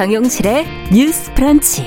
[0.00, 1.86] 정용실의 뉴스 프런치.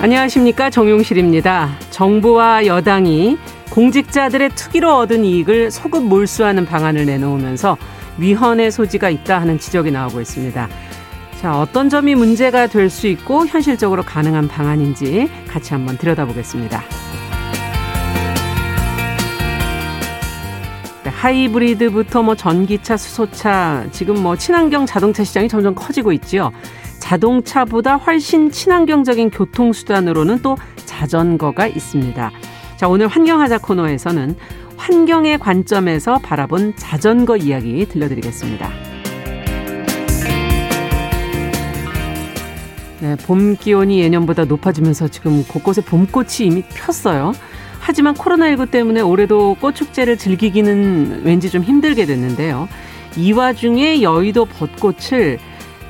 [0.00, 0.68] 안녕하십니까.
[0.68, 1.76] 정용실입니다.
[1.90, 3.38] 정부와 여당이
[3.70, 7.76] 공직자들의 투기로 얻은 이익을 소급 몰수하는 방안을 내놓으면서
[8.18, 10.68] 위헌의 소지가 있다 하는 지적이 나오고 있습니다.
[11.40, 16.82] 자, 어떤 점이 문제가 될 수 있고 현실적으로 가능한 방안인지 같이 한번 들여다보겠습니다.
[21.20, 26.50] 하이브리드부터 뭐 전기차, 수소차, 지금 뭐 친환경 자동차 시장이 점점 커지고 있지요.
[26.98, 30.56] 자동차보다 훨씬 친환경적인 교통수단으로는 또
[30.86, 32.30] 자전거가 있습니다.
[32.76, 34.34] 자, 오늘 환경하자 코너에서는
[34.78, 38.70] 환경의 관점에서 바라본 자전거 이야기 들려드리겠습니다.
[43.00, 47.32] 네, 봄 기온이 예년보다 높아지면서 지금 곳곳에 봄꽃이 이미 폈어요.
[47.90, 52.68] 하지만 코로나19 때문에 올해도 꽃축제를 즐기기는 왠지 좀 힘들게 됐는데요.
[53.16, 55.40] 이 와중에 여의도 벚꽃을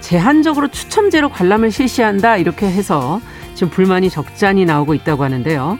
[0.00, 3.20] 제한적으로 추첨제로 관람을 실시한다 이렇게 해서
[3.52, 5.78] 지금 불만이 적잖이 나오고 있다고 하는데요.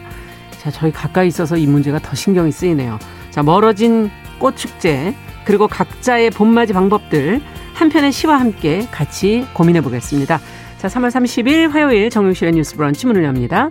[0.58, 2.98] 자, 저희 가까이 있어서 이 문제가 더 신경이 쓰이네요.
[3.30, 4.10] 자, 멀어진
[4.41, 5.14] 꽃축제,
[5.46, 7.41] 그리고 각자의 봄맞이 방법들,
[7.72, 10.38] 한 편의 시와 함께 같이 고민해 보겠습니다.
[10.76, 13.70] 자, 3월 30일 화요일 정용실의 뉴스 브런치 문을 엽니다.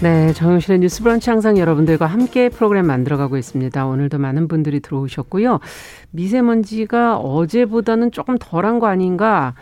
[0.00, 3.84] 네, 정용실의 뉴스 브런치 항상 여러분들과 함께 프로그램 만들어가고 있습니다.
[3.84, 5.58] 오늘도 많은 분들이 들어오셨고요.
[6.12, 9.54] 미세먼지가 어제보다는 조금 덜한 거 아닌가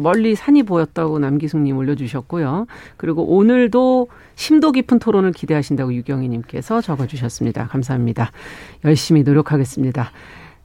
[0.00, 2.66] 멀리 산이 보였다고 남기숙님 올려주셨고요.
[2.96, 7.66] 그리고 오늘도 심도 깊은 토론을 기대하신다고 유경희님께서 적어주셨습니다.
[7.66, 8.30] 감사합니다.
[8.86, 10.10] 열심히 노력하겠습니다.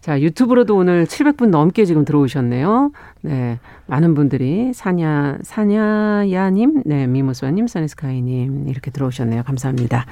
[0.02, 2.92] 자, 유튜브로도 오늘 700분 넘게 지금 들어오셨네요.
[3.22, 3.60] 네.
[3.88, 9.44] 많은 분들이 사냐, 사냐야님, 네, 미모스와님, 써니스카이님, 이렇게 들어오셨네요.
[9.44, 10.06] 감사합니다.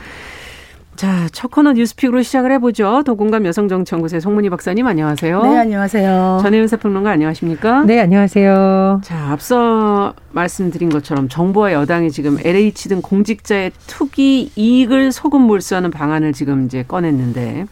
[0.95, 3.03] 자, 첫 코너 뉴스픽으로 시작을 해보죠.
[3.05, 5.43] 도공감 여성정치연구소의 송문희 박사님, 안녕하세요.
[5.43, 6.39] 네, 안녕하세요.
[6.41, 7.83] 전혜윤 사평론가 안녕하십니까?
[7.83, 9.01] 네, 안녕하세요.
[9.03, 16.31] 자, 앞서 말씀드린 것처럼 정부와 여당이 지금 LH 등 공직자의 투기 이익을 소금 몰수하는 방안을
[16.31, 17.65] 지금 이제 꺼냈는데,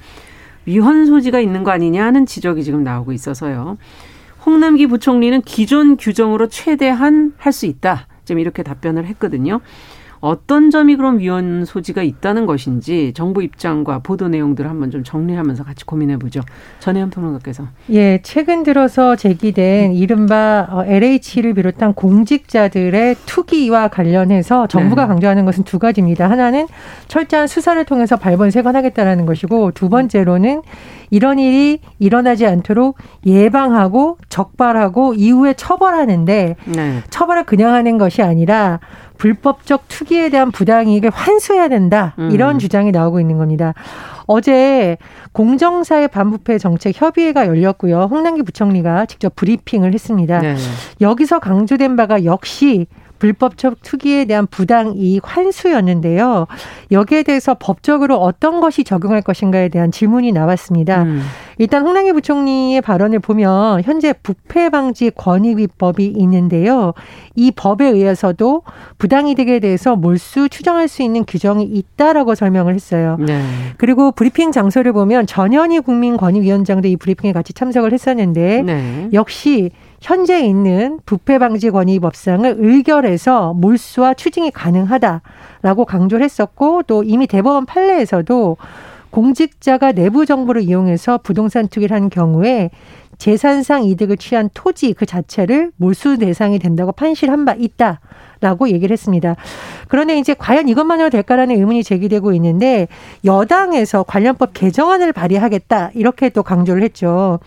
[0.65, 3.77] 위헌 소지가 있는 거 아니냐 하는 지적이 지금 나오고 있어서요.
[4.45, 8.07] 홍남기 부총리는 기존 규정으로 최대한 할 수 있다.
[8.25, 9.59] 지금 이렇게 답변을 했거든요.
[10.23, 15.83] 어떤 점이 그럼 위헌 소지가 있다는 것인지 정부 입장과 보도 내용들을 한번 좀 정리하면서 같이
[15.83, 16.39] 고민해 보죠.
[16.79, 17.67] 전혜연 평론가께서.
[17.89, 25.07] 예, 최근 들어서 제기된 이른바 LH를 어, 비롯한 공직자들의 투기와 관련해서 정부가 네.
[25.09, 26.29] 강조하는 것은 두 가지입니다.
[26.29, 26.67] 하나는
[27.09, 30.61] 철저한 수사를 통해서 발본색원하겠다라는 것이고 두 번째로는
[31.09, 37.03] 이런 일이 일어나지 않도록 예방하고 적발하고 이후에 처벌하는데 네.
[37.09, 38.79] 처벌을 그냥 하는 것이 아니라
[39.23, 42.13] 불법적 투기에 대한 부당이익을 환수해야 된다.
[42.29, 42.59] 이런 음.
[42.59, 43.73] 주장이 나오고 있는 겁니다.
[44.27, 44.97] 어제
[45.31, 48.09] 공정사회 반부패 정책 협의회가 열렸고요.
[48.11, 50.39] 홍남기 부총리가 직접 브리핑을 했습니다.
[50.39, 50.55] 네.
[50.99, 52.87] 여기서 강조된 바가 역시
[53.23, 56.45] 불법적 투기에 대한 부당 이익 환수였는데요.
[56.91, 61.03] 여기에 대해서 법적으로 어떤 것이 적용할 것인가에 대한 질문이 나왔습니다.
[61.03, 61.21] 음.
[61.57, 66.93] 일단 홍남기 부총리의 발언을 보면 현재 부패 방지 권익위법이 있는데요.
[67.35, 68.63] 이 법에 의해서도
[68.97, 73.15] 부당이득에 대해서 몰수 추정할 수 있는 규정이 있다라고 설명을 했어요.
[73.21, 73.41] 네.
[73.77, 79.09] 그리고 브리핑 장소를 보면 전현희 국민권익위원장도 이 브리핑에 같이 참석을 했었는데 네.
[79.13, 79.71] 역시
[80.03, 87.65] 현재 있는 부패 방지 권위 법상을 의결해서 몰수와 추징이 가능하다라고 강조를 했었고 또 이미 대법원
[87.65, 88.57] 판례에서도
[89.11, 92.69] 공직자가 내부 정보를 이용해서 부동산 투기를 한 경우에
[93.17, 99.37] 재산상 이득을 취한 토지 그 자체를 몰수 대상이 된다고 판시한 바 있다라고 얘기를 했습니다.
[99.87, 102.89] 그런데 이제 과연 이것만으로 될까라는 의문이 제기되고 있는데
[103.23, 107.39] 여당에서 관련법 개정안을 발의하겠다 이렇게 또 강조를 했죠.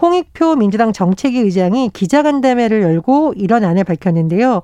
[0.00, 4.62] 홍익표 민주당 정책위 의장이 기자간담회를 열고 이런 안을 밝혔는데요.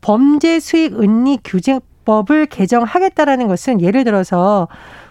[0.00, 4.68] 범죄 수익 은닉 규제법을 개정하겠다라는 것은 예를 들어서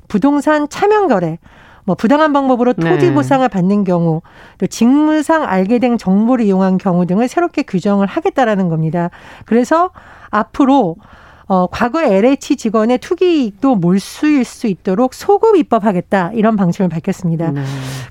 [0.08, 1.40] 부동산 차명 거래
[1.86, 3.14] 뭐 부당한 방법으로 토지 네.
[3.14, 4.22] 보상을 받는 경우,
[4.58, 9.12] 또 직무상 알게 된 정보를 이용한 경우 등을 새롭게 규정을 하겠다라는 겁니다.
[9.46, 9.92] 그래서
[10.32, 10.96] 앞으로
[11.48, 17.52] 어, 과거 LH 직원의 투기 이익도 몰수일 수 있도록 소급 입법하겠다 이런 방침을 밝혔습니다.
[17.52, 17.62] 네.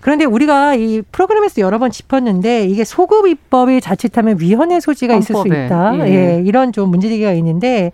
[0.00, 5.48] 그런데 우리가 이 프로그램에서 여러 번 짚었는데 이게 소급 입법이 자칫하면 위헌의 소지가 있을 수
[5.48, 6.06] 있다.
[6.06, 6.14] 예.
[6.14, 7.90] 예, 이런 좀 문제제기가 있는데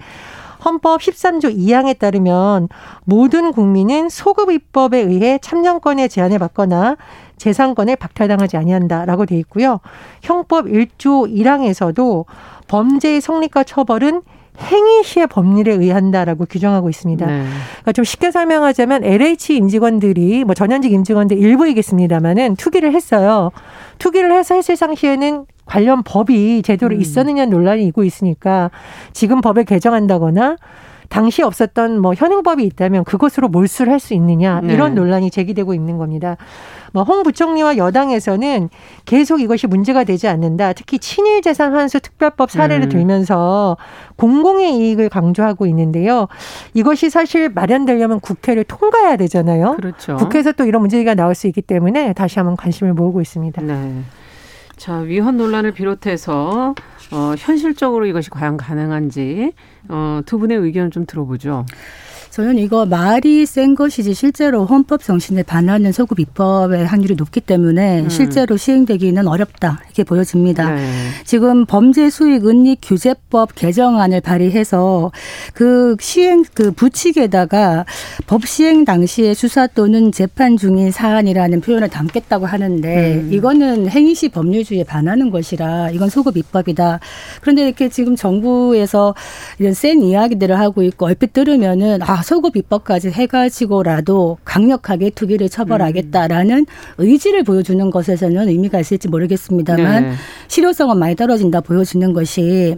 [0.62, 2.68] 헌법 13조 2항에 따르면
[3.04, 6.96] 모든 국민은 소급 입법에 의해 참정권의 제한을 받거나
[7.38, 9.80] 재산권을 박탈당하지 아니한다라고 돼 있고요.
[10.20, 12.26] 형법 1조 1항에서도
[12.68, 14.20] 범죄의 성립과 처벌은
[14.62, 17.26] 행위 시의 법률에 의한다라고 규정하고 있습니다.
[17.26, 17.44] 네.
[17.70, 23.50] 그러니까 좀 쉽게 설명하자면 LH 임직원들이 뭐 전현직 임직원들 일부이겠습니다마는 투기를 했어요.
[23.98, 27.00] 투기를 해서 했을 당시에는 관련 법이 제대로 음.
[27.00, 28.70] 있었느냐 논란이 있고 있으니까
[29.12, 30.56] 지금 법을 개정한다거나
[31.10, 35.00] 당시 없었던 뭐 현행법이 있다면 그것으로 몰수를 할 수 있느냐 이런 네.
[35.00, 36.36] 논란이 제기되고 있는 겁니다.
[36.92, 38.70] 뭐홍 부총리와 여당에서는
[39.04, 40.72] 계속 이것이 문제가 되지 않는다.
[40.72, 42.88] 특히 친일 재산 환수 특별법 사례를 음.
[42.88, 43.76] 들면서
[44.16, 46.28] 공공의 이익을 강조하고 있는데요.
[46.74, 49.76] 이것이 사실 마련되려면 국회를 통과해야 되잖아요.
[49.76, 50.16] 그렇죠.
[50.16, 53.60] 국회에서 또 이런 문제가 나올 수 있기 때문에 다시 한번 관심을 모으고 있습니다.
[53.62, 54.02] 네.
[54.80, 56.74] 자, 위헌 논란을 비롯해서
[57.12, 59.52] 어, 현실적으로 이것이 과연 가능한지
[59.90, 61.66] 어, 두 분의 의견을 좀 들어보죠.
[62.30, 68.08] 저는 이거 말이 센 것이지 실제로 헌법 정신에 반하는 소급 입법의 확률이 높기 때문에 음.
[68.08, 70.74] 실제로 시행되기는 어렵다 이렇게 보여집니다.
[70.74, 70.82] 네.
[71.24, 75.10] 지금 범죄 수익 은닉 규제법 개정안을 발의해서
[75.54, 77.84] 그 시행 그 부칙에다가
[78.28, 83.32] 법 시행 당시에 수사 또는 재판 중인 사안이라는 표현을 담겠다고 하는데 음.
[83.32, 87.00] 이거는 행위시 법률주의에 반하는 것이라 이건 소급 입법이다.
[87.40, 89.16] 그런데 이렇게 지금 정부에서
[89.58, 96.64] 이런 센 이야기들을 하고 있고 얼핏 들으면은 아 소급 입법까지 해가지고라도 강력하게 투기를 처벌하겠다라는 음.
[96.98, 100.12] 의지를 보여주는 것에서는 의미가 있을지 모르겠습니다만 네.
[100.48, 102.76] 실효성은 많이 떨어진다 보여주는 것이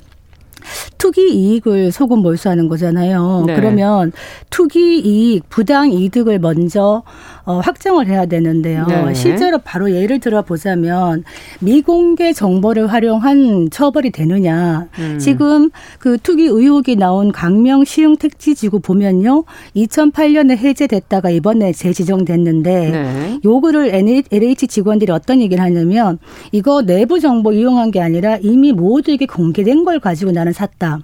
[0.98, 3.44] 투기 이익을 소금 몰수하는 거잖아요.
[3.46, 3.56] 네.
[3.56, 4.12] 그러면
[4.50, 7.02] 투기 이익, 부당 이득을 먼저
[7.44, 8.86] 어, 확정을 해야 되는데요.
[8.86, 9.14] 네.
[9.14, 11.24] 실제로 바로 예를 들어 보자면
[11.60, 14.88] 미공개 정보를 활용한 처벌이 되느냐.
[14.98, 15.18] 음.
[15.18, 19.44] 지금 그 투기 의혹이 나온 강명 시흥 택지 지구 보면요.
[19.76, 23.40] 2008년에 해제됐다가 이번에 재지정됐는데 네.
[23.44, 23.92] 요구를
[24.30, 26.18] LH 직원들이 어떤 얘기를 하냐면
[26.52, 31.00] 이거 내부 정보 이용한 게 아니라 이미 모두에게 공개된 걸 가지고 나는 샀다.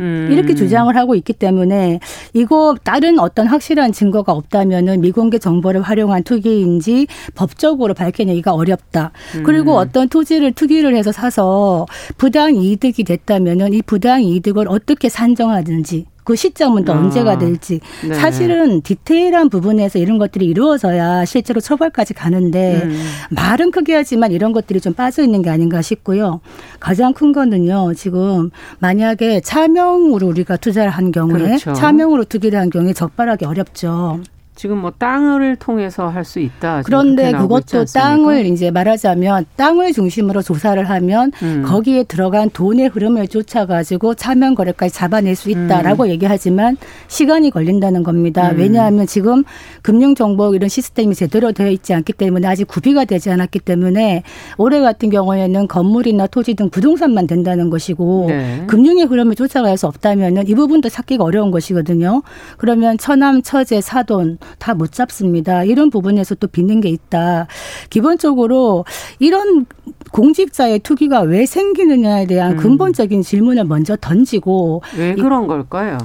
[0.00, 0.28] 음.
[0.30, 2.00] 이렇게 주장을 하고 있기 때문에
[2.32, 9.12] 이거 다른 어떤 확실한 증거가 없다면은 미공개 정보를 활용한 투기인지 법적으로 밝혀내기가 어렵다.
[9.36, 9.42] 음.
[9.44, 11.86] 그리고 어떤 토지를 투기를 해서 사서
[12.16, 18.14] 부당 이득이 됐다면은 이 부당 이득을 어떻게 산정하든지 그 시점은 또 아, 언제가 될지 네.
[18.14, 23.04] 사실은 디테일한 부분에서 이런 것들이 이루어져야 실제로 처벌까지 가는데 음.
[23.30, 26.40] 말은 크게 하지만 이런 것들이 좀 빠져 있는 게 아닌가 싶고요.
[26.78, 27.94] 가장 큰 거는요.
[27.94, 31.72] 지금 만약에 차명으로 우리가 투자를 한 경우에 그렇죠.
[31.72, 34.20] 차명으로 투기를 한 경우에 적발하기 어렵죠.
[34.60, 36.82] 지금 뭐 땅을 통해서 할 수 있다.
[36.84, 41.62] 그런데 그것도 땅을 이제 말하자면 땅을 중심으로 조사를 하면 음.
[41.66, 46.08] 거기에 들어간 돈의 흐름을 쫓아가지고 차명 거래까지 잡아낼 수 있다라고 음.
[46.10, 46.76] 얘기하지만
[47.08, 48.50] 시간이 걸린다는 겁니다.
[48.50, 48.58] 음.
[48.58, 49.44] 왜냐하면 지금
[49.80, 54.22] 금융정보 이런 시스템이 제대로 되어 있지 않기 때문에 아직 구비가 되지 않았기 때문에
[54.58, 58.64] 올해 같은 경우에는 건물이나 토지 등 부동산만 된다는 것이고 네.
[58.66, 62.22] 금융의 흐름을 쫓아갈 수 없다면은 이 부분도 찾기가 어려운 것이거든요.
[62.58, 65.64] 그러면 처남, 처제, 사돈 다 못 잡습니다.
[65.64, 67.46] 이런 부분에서 또 빚는 게 있다.
[67.90, 68.84] 기본적으로
[69.18, 69.66] 이런
[70.12, 72.56] 공직자의 투기가 왜 생기느냐에 대한 음.
[72.56, 75.98] 근본적인 질문을 먼저 던지고 왜 그런 걸까요?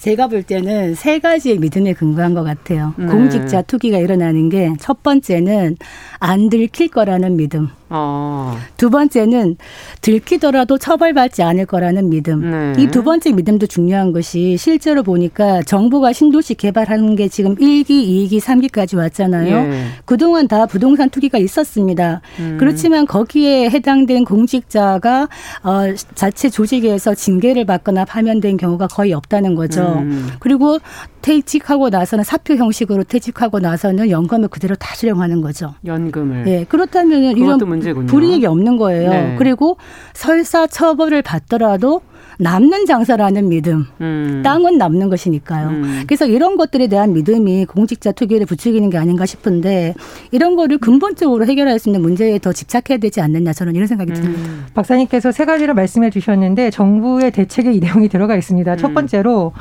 [0.00, 2.94] 제가 볼 때는 세 가지의 믿음에 근거한 것 같아요.
[2.96, 3.06] 네.
[3.06, 5.76] 공직자 투기가 일어나는 게 첫 번째는
[6.18, 7.68] 안 들킬 거라는 믿음.
[7.94, 8.56] 어.
[8.76, 9.56] 두 번째는
[10.00, 12.50] 들키더라도 처벌받지 않을 거라는 믿음.
[12.50, 12.82] 네.
[12.82, 18.96] 이두 번째 믿음도 중요한 것이 실제로 보니까 정부가 신도시 개발하는 게 지금 1기, 2기, 3기까지
[18.96, 19.56] 왔잖아요.
[19.56, 19.84] 예.
[20.06, 22.22] 그동안 다 부동산 투기가 있었습니다.
[22.40, 22.56] 음.
[22.58, 25.28] 그렇지만 거기에 해당된 공직자가
[25.62, 29.98] 어, 자체 조직에서 징계를 받거나 파면된 경우가 거의 없다는 거죠.
[29.98, 30.30] 음.
[30.38, 30.78] 그리고
[31.22, 35.74] 퇴직하고 나서는 사표 형식으로 퇴직하고 나서는 연금을 그대로 다 수령하는 거죠.
[35.86, 36.44] 연금을.
[36.44, 36.66] 네.
[36.68, 38.06] 그렇다면 이런 문제군요.
[38.06, 39.10] 불이익이 없는 거예요.
[39.10, 39.34] 네.
[39.38, 39.76] 그리고
[40.14, 42.00] 설사 처벌을 받더라도
[42.38, 43.84] 남는 장사라는 믿음.
[44.00, 44.42] 음.
[44.44, 45.68] 땅은 남는 것이니까요.
[45.68, 46.02] 음.
[46.06, 49.94] 그래서 이런 것들에 대한 믿음이 공직자 투기를 부추기는 게 아닌가 싶은데
[50.30, 54.40] 이런 거를 근본적으로 해결할 수 있는 문제에 더 집착해야 되지 않느냐 저는 이런 생각이 듭니다.
[54.40, 54.66] 음.
[54.74, 58.76] 박사님께서 세 가지를 말씀해 주셨는데 정부의 대책에 이 내용이 들어가 있습니다.
[58.76, 58.94] 첫 음.
[58.94, 59.52] 번째로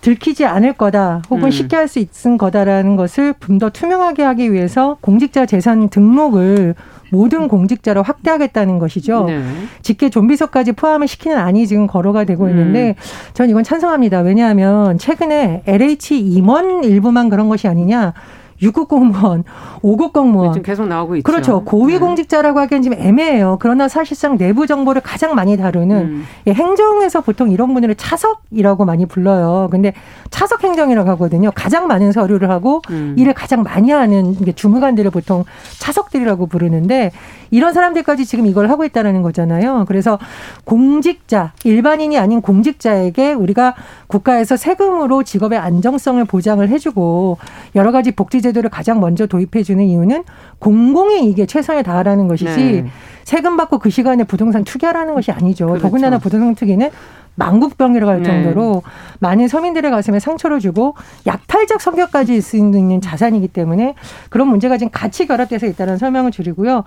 [0.00, 1.50] 들키지 않을 거다 혹은 음.
[1.50, 6.74] 쉽게 할 수 있은 거다라는 것을 좀 더 투명하게 하기 위해서 공직자 재산 등록을
[7.10, 9.24] 모든 공직자로 확대하겠다는 것이죠.
[9.24, 9.42] 네.
[9.82, 12.94] 직계 좀비서까지 포함을 시키는 안이 지금 거로가 되고 있는데 음.
[13.34, 14.20] 전 이건 찬성합니다.
[14.20, 18.14] 왜냐하면 최근에 LH 임원 일부만 그런 것이 아니냐.
[18.62, 19.44] 6급 공무원,
[19.82, 20.52] 5급 공무원.
[20.52, 21.22] 지금 계속 나오고 있죠.
[21.24, 21.64] 그렇죠.
[21.64, 22.64] 고위공직자라고 네.
[22.64, 23.56] 하기엔 좀 애매해요.
[23.60, 26.26] 그러나 사실상 내부 정보를 가장 많이 다루는 음.
[26.48, 29.68] 행정에서 보통 이런 분들을 차석이라고 많이 불러요.
[29.70, 29.92] 근데
[30.30, 31.50] 차석 행정이라고 하거든요.
[31.54, 33.14] 가장 많은 서류를 하고 음.
[33.16, 35.44] 일을 가장 많이 하는 주무관들을 보통
[35.78, 37.12] 차석들이라고 부르는데
[37.50, 39.84] 이런 사람들까지 지금 이걸 하고 있다는 거잖아요.
[39.88, 40.18] 그래서
[40.64, 43.74] 공직자, 일반인이 아닌 공직자에게 우리가
[44.06, 47.38] 국가에서 세금으로 직업의 안정성을 보장을 해주고
[47.74, 50.24] 여러 가지 복지 제도를 가장 먼저 도입해 주는 이유는
[50.58, 52.86] 공공의 이익에 최선을 다하라는 것이지 네.
[53.24, 55.66] 세금 받고 그 시간에 부동산 투기하라는 것이 아니죠.
[55.66, 55.82] 그렇죠.
[55.82, 56.90] 더군다나 부동산 투기는
[57.36, 58.24] 망국병이라고 할 네.
[58.24, 58.90] 정도로 네.
[59.20, 60.94] 많은 서민들의 가슴에 상처를 주고
[61.26, 63.94] 약탈적 성격까지 있는 자산이기 때문에
[64.28, 66.84] 그런 문제가 지금 같이 결합돼서 있다는 설명을 드리고요.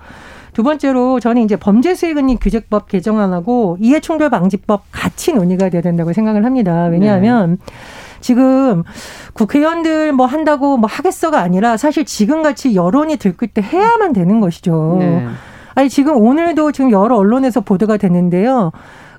[0.54, 6.46] 두 번째로 저는 이제 범죄 수익은닉 규제법 개정안하고 이해충돌 방지법 같이 논의가 돼야 된다고 생각을
[6.46, 6.86] 합니다.
[6.86, 7.74] 왜냐하면 네.
[8.24, 8.84] 지금
[9.34, 14.98] 국회의원들 뭐 한다고 뭐 하겠어가 아니라 사실 지금 같이 여론이 들끓 때 해야만 되는 것이죠.
[15.00, 15.28] 네.
[15.76, 18.72] 아니 지금 오늘도 지금 여러 언론에서 보도가 됐는데요.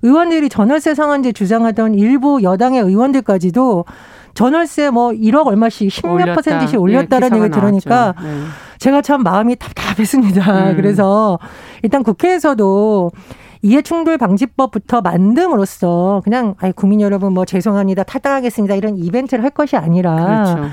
[0.02, 3.84] 의원들이 전월세 상한제 주장하던 일부 여당의 의원들까지도
[4.32, 8.28] 전월세 뭐 1억 얼마씩 10몇 퍼센트씩 올렸다라는 네, 얘기 들으니까 네.
[8.78, 10.70] 제가 참 마음이 답답했습니다.
[10.70, 10.76] 음.
[10.76, 11.38] 그래서
[11.82, 13.12] 일단 국회에서도
[13.64, 20.44] 이해충돌 방지법부터 만듦으로써 그냥 아이 국민 여러분 뭐 죄송합니다 탈당하겠습니다 이런 이벤트를 할 것이 아니라
[20.44, 20.70] 그렇죠.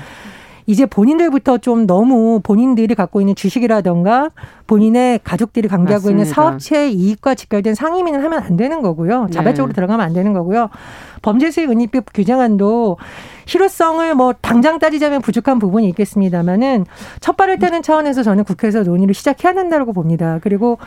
[0.66, 4.30] 이제 본인들부터 좀 너무 본인들이 갖고 있는 주식이라던가
[4.66, 6.10] 본인의 가족들이 관계하고 맞습니다.
[6.10, 9.28] 있는 사업체 이익과 직결된 상임위는 하면 안 되는 거고요.
[9.30, 9.74] 자발적으로 네.
[9.74, 10.70] 들어가면 안 되는 거고요.
[11.22, 12.96] 범죄수익 은닉법 규정안도
[13.46, 16.86] 실효성을 뭐 당장 따지자면 부족한 부분이 있겠습니다만은
[17.20, 20.38] 첫 발을 떼는 차원에서 저는 국회에서 논의를 시작해야 된다고 봅니다.
[20.42, 20.78] 그리고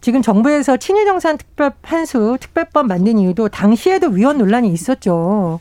[0.00, 5.60] 지금 정부에서 친일정산 특별 판수 특별법 만든 이유도 당시에도 위헌 논란이 있었죠.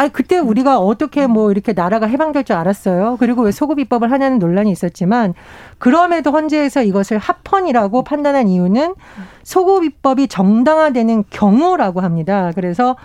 [0.00, 3.18] 아니 그때 우리가 어떻게 뭐 이렇게 나라가 해방될 줄 알았어요.
[3.20, 5.34] 그리고 왜 소급 입법을 하냐는 논란이 있었지만
[5.76, 8.94] 그럼에도 헌재에서 이것을 합헌이라고 판단한 이유는
[9.42, 12.50] 소급 입법이 정당화되는 경우라고 합니다.
[12.54, 12.96] 그래서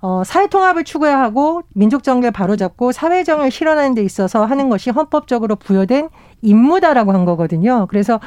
[0.00, 4.90] 어, 사회 통합을 추구해야 하고 민족 정계를 바로잡고 사회 정을 실현하는 데 있어서 하는 것이
[4.90, 6.08] 헌법적으로 부여된
[6.42, 7.86] 임무다라고 한 거거든요.
[7.90, 8.20] 그래서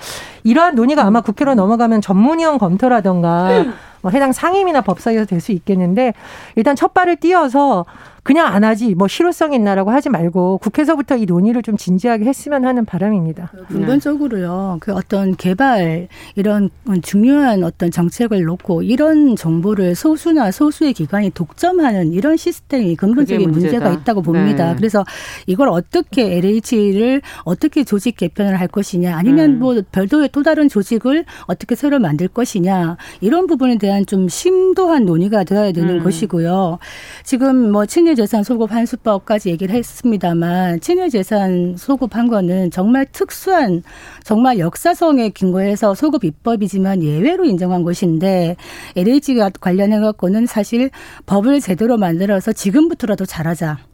[0.44, 3.64] 이러한 논의가 아마 국회로 넘어가면 전문위원 검토라던가
[4.02, 6.14] 뭐 해당 상임이나 법사위에서 될 수 있겠는데
[6.56, 7.86] 일단 첫 발을 띄어서
[8.24, 12.86] 그냥 안 하지 뭐 실효성 있나라고 하지 말고 국회에서부터 이 논의를 좀 진지하게 했으면 하는
[12.86, 13.52] 바람입니다.
[13.68, 14.78] 근본적으로요.
[14.80, 16.70] 그 어떤 개발 이런
[17.02, 24.22] 중요한 어떤 정책을 놓고 이런 정보를 소수나 소수의 기관이 독점하는 이런 시스템이 근본적인 문제가 있다고
[24.22, 24.70] 봅니다.
[24.70, 24.76] 네.
[24.76, 25.04] 그래서
[25.48, 29.60] 이걸 어떻게 LH를 어떻게 조직 개편을 할 것이냐 아니면 음.
[29.60, 35.44] 뭐 별도의 또 다른 조직을 어떻게 새로 만들 것이냐 이런 부분에 대한 좀 심도한 논의가
[35.44, 36.04] 되어야 되는 음.
[36.04, 36.78] 것이고요.
[37.24, 43.84] 지금 뭐 친일 친일재산 소급 환수법까지 얘기를 했습니다만 친일재산 소급한 거는 정말 특수한
[44.24, 48.58] 정말 역사성에 근거해서 소급 입법이지만 예외로 인정한 것인데
[48.98, 50.90] LH가 관련해 갖고는 사실
[51.26, 53.91] 법을 제대로 만들어서 지금부터라도 잘하자.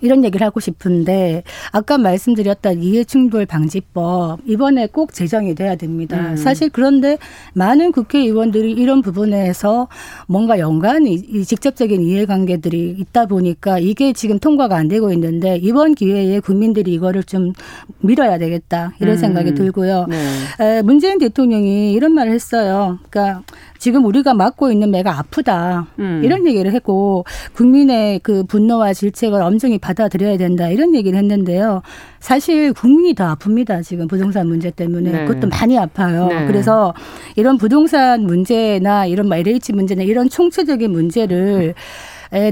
[0.00, 6.30] 이런 얘기를 하고 싶은데 아까 말씀드렸던 이해충돌 방지법 이번에 꼭 제정이 돼야 됩니다.
[6.30, 6.36] 음.
[6.36, 7.18] 사실 그런데
[7.54, 9.88] 많은 국회의원들이 이런 부분에서
[10.26, 16.92] 뭔가 연관이 직접적인 이해관계들이 있다 보니까 이게 지금 통과가 안 되고 있는데 이번 기회에 국민들이
[16.92, 17.52] 이거를 좀
[18.00, 19.18] 밀어야 되겠다 이런 음.
[19.18, 20.06] 생각이 들고요.
[20.08, 20.82] 네.
[20.82, 22.98] 문재인 대통령이 이런 말을 했어요.
[23.10, 23.42] 그러니까
[23.78, 25.86] 지금 우리가 맡고 있는 매가 아프다.
[25.98, 26.22] 음.
[26.24, 27.24] 이런 얘기를 했고
[27.54, 30.68] 국민의 그 분노와 질책을 엄정히 받아들여야 된다.
[30.68, 31.82] 이런 얘기를 했는데요.
[32.18, 33.82] 사실 국민이 더 아픕니다.
[33.84, 35.24] 지금 부동산 문제 때문에 네.
[35.26, 36.26] 그것도 많이 아파요.
[36.28, 36.46] 네.
[36.46, 36.94] 그래서
[37.36, 41.74] 이런 부동산 문제나 이런 뭐 LH 문제나 이런 총체적인 문제를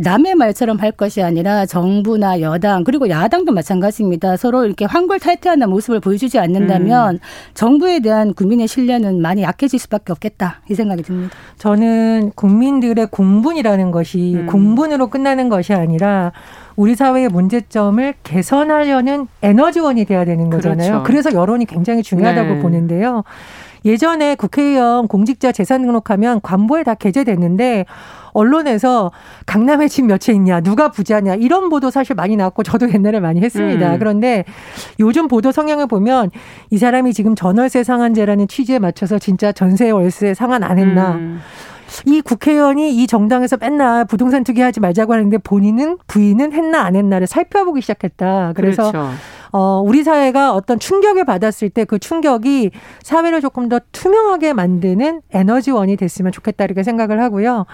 [0.02, 4.36] 남의 말처럼 할 것이 아니라 정부나 여당 그리고 야당도 마찬가지입니다.
[4.36, 7.18] 서로 이렇게 환골탈퇴하는 모습을 보여주지 않는다면 음.
[7.54, 11.34] 정부에 대한 국민의 신뢰는 많이 약해질 수밖에 없겠다 이 생각이 듭니다.
[11.58, 14.46] 저는 국민들의 공분이라는 것이 음.
[14.46, 16.32] 공분으로 끝나는 것이 아니라
[16.76, 20.90] 우리 사회의 문제점을 개선하려는 에너지원이 돼야 되는 거잖아요.
[20.90, 21.02] 그렇죠.
[21.04, 22.60] 그래서 여론이 굉장히 중요하다고 네.
[22.60, 23.24] 보는데요.
[23.84, 27.84] 예전에 국회의원 공직자 재산 등록하면 관보에 다 게재됐는데
[28.32, 29.10] 언론에서
[29.44, 33.40] 강남에 집 몇 채 있냐, 누가 부자냐 이런 보도 사실 많이 나왔고 저도 옛날에 많이
[33.40, 33.94] 했습니다.
[33.94, 33.98] 음.
[33.98, 34.44] 그런데
[35.00, 36.30] 요즘 보도 성향을 보면
[36.70, 41.12] 이 사람이 지금 전월세 상한제라는 취지에 맞춰서 진짜 전세 월세 상한 안 했나.
[41.12, 41.40] 음.
[42.06, 47.80] 이 국회의원이 이 정당에서 맨날 부동산 투기하지 말자고 하는데 본인은 부인은 했나 안 했나를 살펴보기
[47.82, 48.52] 시작했다.
[48.54, 49.10] 그래서 그렇죠.
[49.54, 52.70] 어, 우리 사회가 어떤 충격을 받았을 때 그 충격이
[53.02, 57.66] 사회를 조금 더 투명하게 만드는 에너지원이 됐으면 좋겠다 이렇게 생각을 하고요.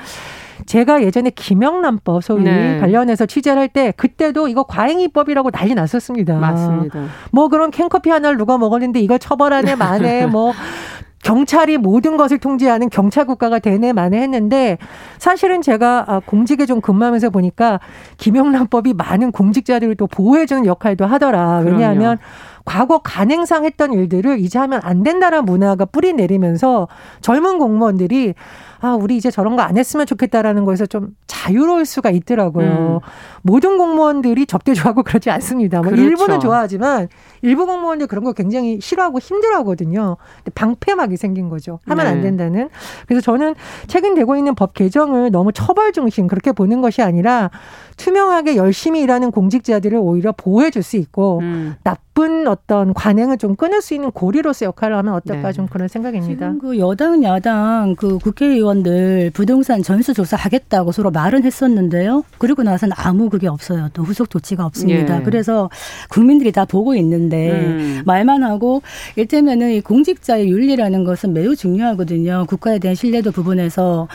[0.66, 2.80] 제가 예전에 김영란법 소위 네.
[2.80, 6.34] 관련해서 취재를 할 때 그때도 이거 과잉입법이라고 난리 났었습니다.
[6.38, 7.04] 맞습니다.
[7.30, 10.52] 뭐 그런 캔커피 하나를 누가 먹었는데 이걸 처벌하네 만에 뭐
[11.22, 14.78] 경찰이 모든 것을 통제하는 경찰 국가가 되네 만에 했는데
[15.18, 17.80] 사실은 제가 아, 공직에 좀 근무하면서 보니까
[18.18, 21.58] 김영란법이 많은 공직자들을 또 보호해주는 역할도 하더라.
[21.58, 22.18] 왜냐하면 그럼요.
[22.64, 26.86] 과거 간행상 했던 일들을 이제 하면 안 된다는 문화가 뿌리 내리면서
[27.22, 28.34] 젊은 공무원들이
[28.80, 33.00] 아, 우리 이제 저런 거 안 했으면 좋겠다라는 거에서 좀 자유로울 수가 있더라고요.
[33.04, 33.08] 음.
[33.42, 35.78] 모든 공무원들이 접대 좋아하고 그러지 않습니다.
[35.80, 36.02] 뭐 그렇죠.
[36.02, 37.08] 일부는 좋아하지만
[37.42, 40.16] 일부 공무원들 그런 거 굉장히 싫어하고 힘들어하거든요.
[40.38, 41.80] 근데 방패막이 생긴 거죠.
[41.86, 42.10] 하면 네.
[42.12, 42.68] 안 된다는.
[43.06, 43.54] 그래서 저는
[43.88, 47.50] 최근 되고 있는 법 개정을 너무 처벌 중심 그렇게 보는 것이 아니라
[47.96, 51.74] 투명하게 열심히 일하는 공직자들을 오히려 보호해 줄 수 있고 음.
[51.82, 55.52] 나쁜 어떤 관행을 좀 끊을 수 있는 고리로서 역할을 하면 어떨까 네.
[55.52, 56.46] 좀 그런 생각입니다.
[56.46, 62.22] 지금 그 여당 야당 그 국회의원 들 부동산 전수조사 하겠다고 서로 말은 했었는데요.
[62.38, 63.88] 그리고 나서는 아무 그게 없어요.
[63.92, 65.18] 또 후속 조치가 없습니다.
[65.18, 65.22] 예.
[65.22, 65.68] 그래서
[66.10, 68.02] 국민들이 다 보고 있는데 음.
[68.04, 68.82] 말만 하고
[69.16, 72.46] 일테면은 이 공직자의 윤리라는 것은 매우 중요하거든요.
[72.48, 74.06] 국가에 대한 신뢰도 부분에서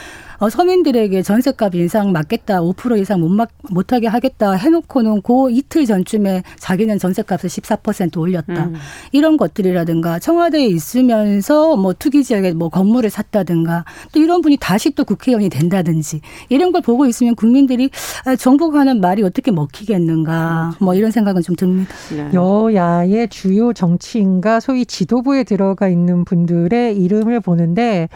[0.43, 6.43] 어, 서민들에게 전세값 인상 맞겠다, 5% 이상 못 막, 못하게 하겠다 해놓고는 그 이틀 전쯤에
[6.59, 8.65] 자기는 전세값을 14% 올렸다.
[8.65, 8.73] 음.
[9.13, 15.05] 이런 것들이라든가 청와대에 있으면서 뭐 투기 지역에 뭐 건물을 샀다든가 또 이런 분이 다시 또
[15.05, 16.19] 국회의원이 된다든지
[16.49, 17.89] 이런 걸 보고 있으면 국민들이
[18.25, 21.95] 아, 정부가 하는 말이 어떻게 먹히겠는가 뭐 이런 생각은 좀 듭니다.
[22.13, 22.29] 네.
[22.33, 28.09] 여야의 주요 정치인과 소위 지도부에 들어가 있는 분들의 이름을 보는데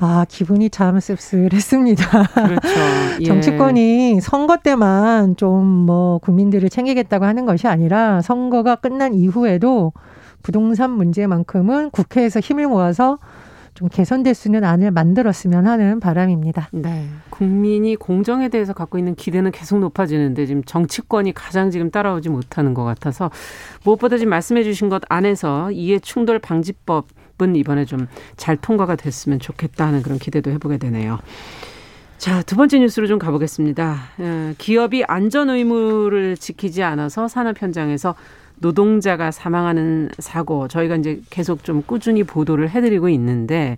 [0.00, 2.22] 아, 기분이 참 씁쓸했습니다.
[2.46, 2.68] 그렇죠.
[3.20, 3.24] 예.
[3.24, 9.92] 정치권이 선거 때만 좀 뭐 국민들을 챙기겠다고 하는 것이 아니라 선거가 끝난 이후에도
[10.42, 13.18] 부동산 문제만큼은 국회에서 힘을 모아서
[13.74, 16.68] 좀 개선될 수 있는 안을 만들었으면 하는 바람입니다.
[16.72, 17.06] 네.
[17.30, 22.84] 국민이 공정에 대해서 갖고 있는 기대는 계속 높아지는데 지금 정치권이 가장 지금 따라오지 못하는 것
[22.84, 23.30] 같아서
[23.84, 27.06] 무엇보다 지금 말씀해 주신 것 안에서 이해 충돌 방지법
[27.40, 31.18] 은 이번에 좀 잘 통과가 됐으면 좋겠다는 그런 기대도 해보게 되네요.
[32.16, 33.96] 자, 두 번째 뉴스로 좀 가보겠습니다.
[34.18, 38.14] 어, 기업이 안전 의무를 지키지 않아서 산업 현장에서
[38.56, 43.76] 노동자가 사망하는 사고 저희가 이제 계속 좀 꾸준히 보도를 해드리고 있는데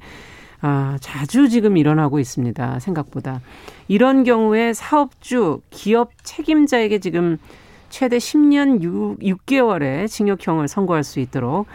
[0.63, 2.79] 아, 자주 지금 일어나고 있습니다.
[2.81, 3.41] 생각보다.
[3.89, 7.39] 이런 경우에 사업주, 기업 책임자에게 지금
[7.89, 11.67] 최대 10년 6, 6개월의 징역형을 선고할 수 있도록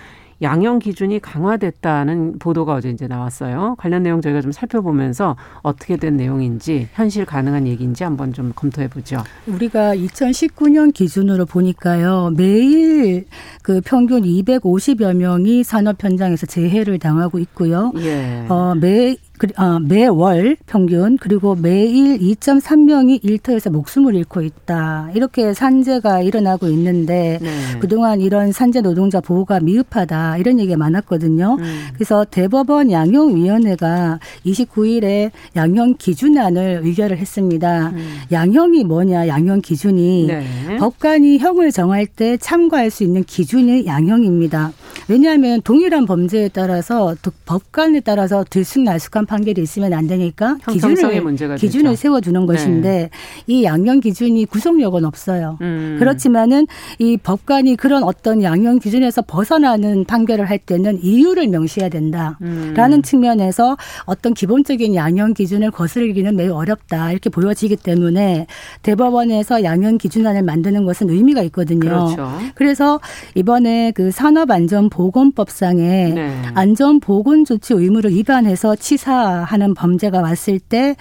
[0.42, 3.76] 양형 기준이 강화됐다는 보도가 어제 이제 나왔어요.
[3.78, 9.24] 관련 내용 저희가 좀 살펴보면서 어떻게 된 내용인지 현실 가능한 얘기인지 한번 좀 검토해 보죠.
[9.48, 12.34] 우리가 2019년 기준으로 보니까요.
[12.36, 13.26] 매일
[13.62, 17.92] 그 평균 250여 명이 산업 현장에서 재해를 당하고 있고요.
[17.98, 18.46] 예.
[18.50, 19.16] 어, 매
[19.58, 25.10] 어, 매월 평균 그리고 매일 2.3명이 일터에서 목숨을 잃고 있다.
[25.14, 27.80] 이렇게 산재가 일어나고 있는데 네.
[27.80, 30.38] 그동안 이런 산재 노동자 보호가 미흡하다.
[30.38, 31.58] 이런 얘기가 많았거든요.
[31.60, 31.88] 음.
[31.94, 37.90] 그래서 대법원 양형위원회가 29일에 양형 기준안을 의결을 했습니다.
[37.90, 38.20] 음.
[38.32, 39.28] 양형이 뭐냐?
[39.28, 40.78] 양형 기준이 네.
[40.78, 44.72] 법관이 형을 정할 때 참고할 수 있는 기준이 양형입니다.
[45.08, 51.96] 왜냐하면 동일한 범죄에 따라서 법관에 따라서 들쑥날쑥한 판결이 있으면 안 되니까 기준을 기준을 되죠.
[51.96, 52.48] 세워두는 네.
[52.48, 53.10] 것인데
[53.48, 55.58] 이 양형 기준이 구속력은 없어요.
[55.62, 55.98] 음.
[56.00, 56.68] 그렇지만은
[57.00, 63.02] 이 법관이 그런 어떤 양형 기준에서 벗어나는 판결을 할 때는 이유를 명시해야 된다라는 음.
[63.02, 68.48] 측면에서 어떤 기본적인 양형 기준을 거스르기는 매우 어렵다 이렇게 보여지기 때문에
[68.82, 71.80] 대법원에서 양형 기준안을 만드는 것은 의미가 있거든요.
[71.80, 72.32] 그렇죠.
[72.56, 73.00] 그래서
[73.36, 76.42] 이번에 그 산업안전 보건법상에 네.
[76.54, 80.96] 안전보건조치 의무를 위반해서 치사 하는 범죄가 왔을 때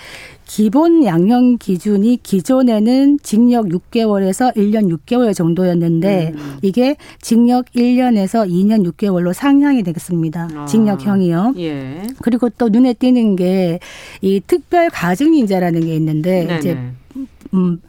[0.47, 6.59] 기본 양형 기준이 기존에는 징역 6개월에서 1년 6개월 정도였는데 음.
[6.61, 10.49] 이게 징역 1년에서 2년 6개월로 상향이 되겠습니다.
[10.55, 10.67] 아.
[10.67, 11.55] 징역형이요.
[11.59, 12.03] 예.
[12.21, 13.79] 그리고 또 눈에 띄는 게
[14.21, 16.59] 이 특별 가중인자라는 게 있는데 네네.
[16.59, 16.79] 이제
[17.55, 17.81] 음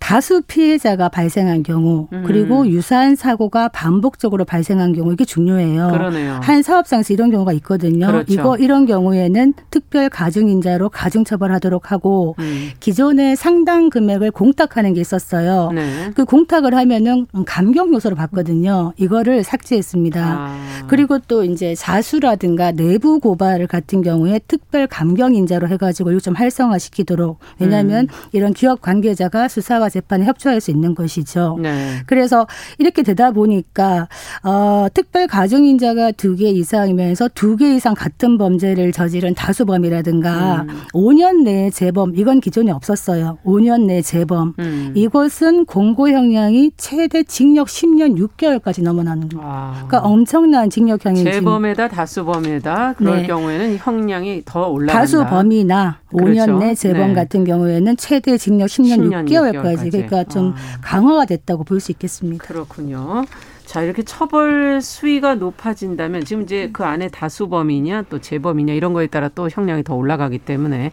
[0.00, 2.66] 다수 피해자가 발생한 경우 그리고 음.
[2.68, 5.88] 유사한 사고가 반복적으로 발생한 경우 이게 중요해요.
[5.92, 6.40] 그러네요.
[6.42, 8.06] 한 사업장에서 이런 경우가 있거든요.
[8.06, 8.32] 그렇죠.
[8.32, 12.70] 이거 이런 경우에는 특별 가중인자로 가중처벌하도록 하고 음.
[12.80, 15.70] 기존에 상당 금액을 공탁하는 게 있었어요.
[15.72, 16.10] 네.
[16.14, 18.94] 그 공탁을 하면은 감경 요소로 봤거든요.
[18.96, 20.20] 이거를 삭제했습니다.
[20.24, 20.56] 아.
[20.88, 27.38] 그리고 또 이제 자수라든가 내부 고발 같은 경우에 특별 감경 인자로 해가지고 이거 좀 활성화시키도록
[27.58, 28.28] 왜냐하면 음.
[28.32, 31.58] 이런 기업 관계자가 수사와 재판에 협조할 수 있는 것이죠.
[31.60, 31.96] 네.
[32.06, 32.46] 그래서
[32.78, 34.08] 이렇게 되다 보니까
[34.42, 40.80] 어, 특별 가중 인자가 두 개 이상이면서 두 개 이상 같은 범죄를 저지른 다수범이라든가 음.
[40.94, 43.38] 5년 내에 재범 이건 기존에 없었어요.
[43.44, 44.92] 5년 내 재범 음.
[44.94, 49.46] 이것은 공고 형량이 최대 징역 10년 6개월까지 넘어나는 거예요.
[49.46, 49.72] 아.
[49.86, 53.26] 그러니까 엄청난 징역형이 재범에다 다수범에다 그럴 네.
[53.26, 55.00] 경우에는 형량이 더 올라간다.
[55.00, 56.40] 다수범이나 그렇죠.
[56.52, 57.14] 5년 내 재범 네.
[57.14, 59.88] 같은 경우에는 최대 징역 10년, 10년 6개월까지.
[59.88, 59.90] 6개월까지.
[59.92, 60.80] 그러니까 좀 아.
[60.82, 62.44] 강화가 됐다고 볼 수 있겠습니다.
[62.44, 63.24] 그렇군요.
[63.64, 69.28] 자, 이렇게 처벌 수위가 높아진다면 지금 이제 그 안에 다수범이냐 또 재범이냐 이런 거에 따라
[69.28, 70.90] 또 형량이 더 올라가기 때문에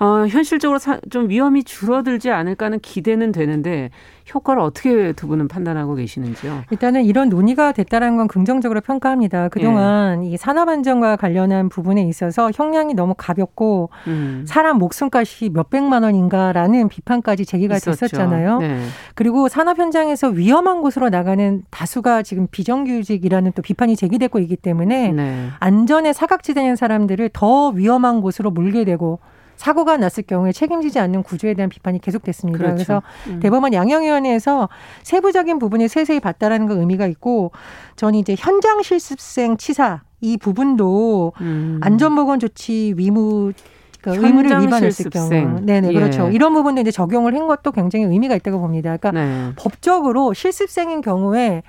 [0.00, 3.90] 어, 현실적으로 사, 좀 위험이 줄어들지 않을까 하는 기대는 되는데
[4.32, 6.64] 효과를 어떻게 두 분은 판단하고 계시는지요?
[6.70, 9.50] 일단은 이런 논의가 됐다는 건 긍정적으로 평가합니다.
[9.50, 10.30] 그동안 예.
[10.30, 14.44] 이 산업 안전과 관련한 부분에 있어서 형량이 너무 가볍고 음.
[14.48, 18.00] 사람 목숨값이 몇백만 원인가라는 비판까지 제기가 있었죠.
[18.00, 18.58] 됐었잖아요.
[18.58, 18.80] 네.
[19.14, 25.48] 그리고 산업 현장에서 위험한 곳으로 나가는 다수가 지금 비정규직이라는 또 비판이 제기되고 있기 때문에 네.
[25.60, 29.20] 안전에 사각지대는 사람들을 더 위험한 곳으로 몰게 되고
[29.56, 32.58] 사고가 났을 경우에 책임지지 않는 구조에 대한 비판이 계속됐습니다.
[32.58, 32.74] 그렇죠.
[32.74, 33.40] 그래서 음.
[33.40, 34.68] 대법원 양형위원회에서
[35.02, 37.52] 세부적인 부분을 세세히 봤다라는 건 의미가 있고
[37.96, 41.80] 저는 이제 현장 실습생 치사 이 부분도 음.
[41.82, 43.52] 안전보건 조치 위무
[44.00, 45.30] 그 의무를 위반했을 경우,
[45.62, 45.92] 네네 예.
[45.94, 46.28] 그렇죠.
[46.28, 48.98] 이런 부분도 이제 적용을 한 것도 굉장히 의미가 있다고 봅니다.
[48.98, 49.52] 그러니까 네.
[49.56, 51.62] 법적으로 실습생인 경우에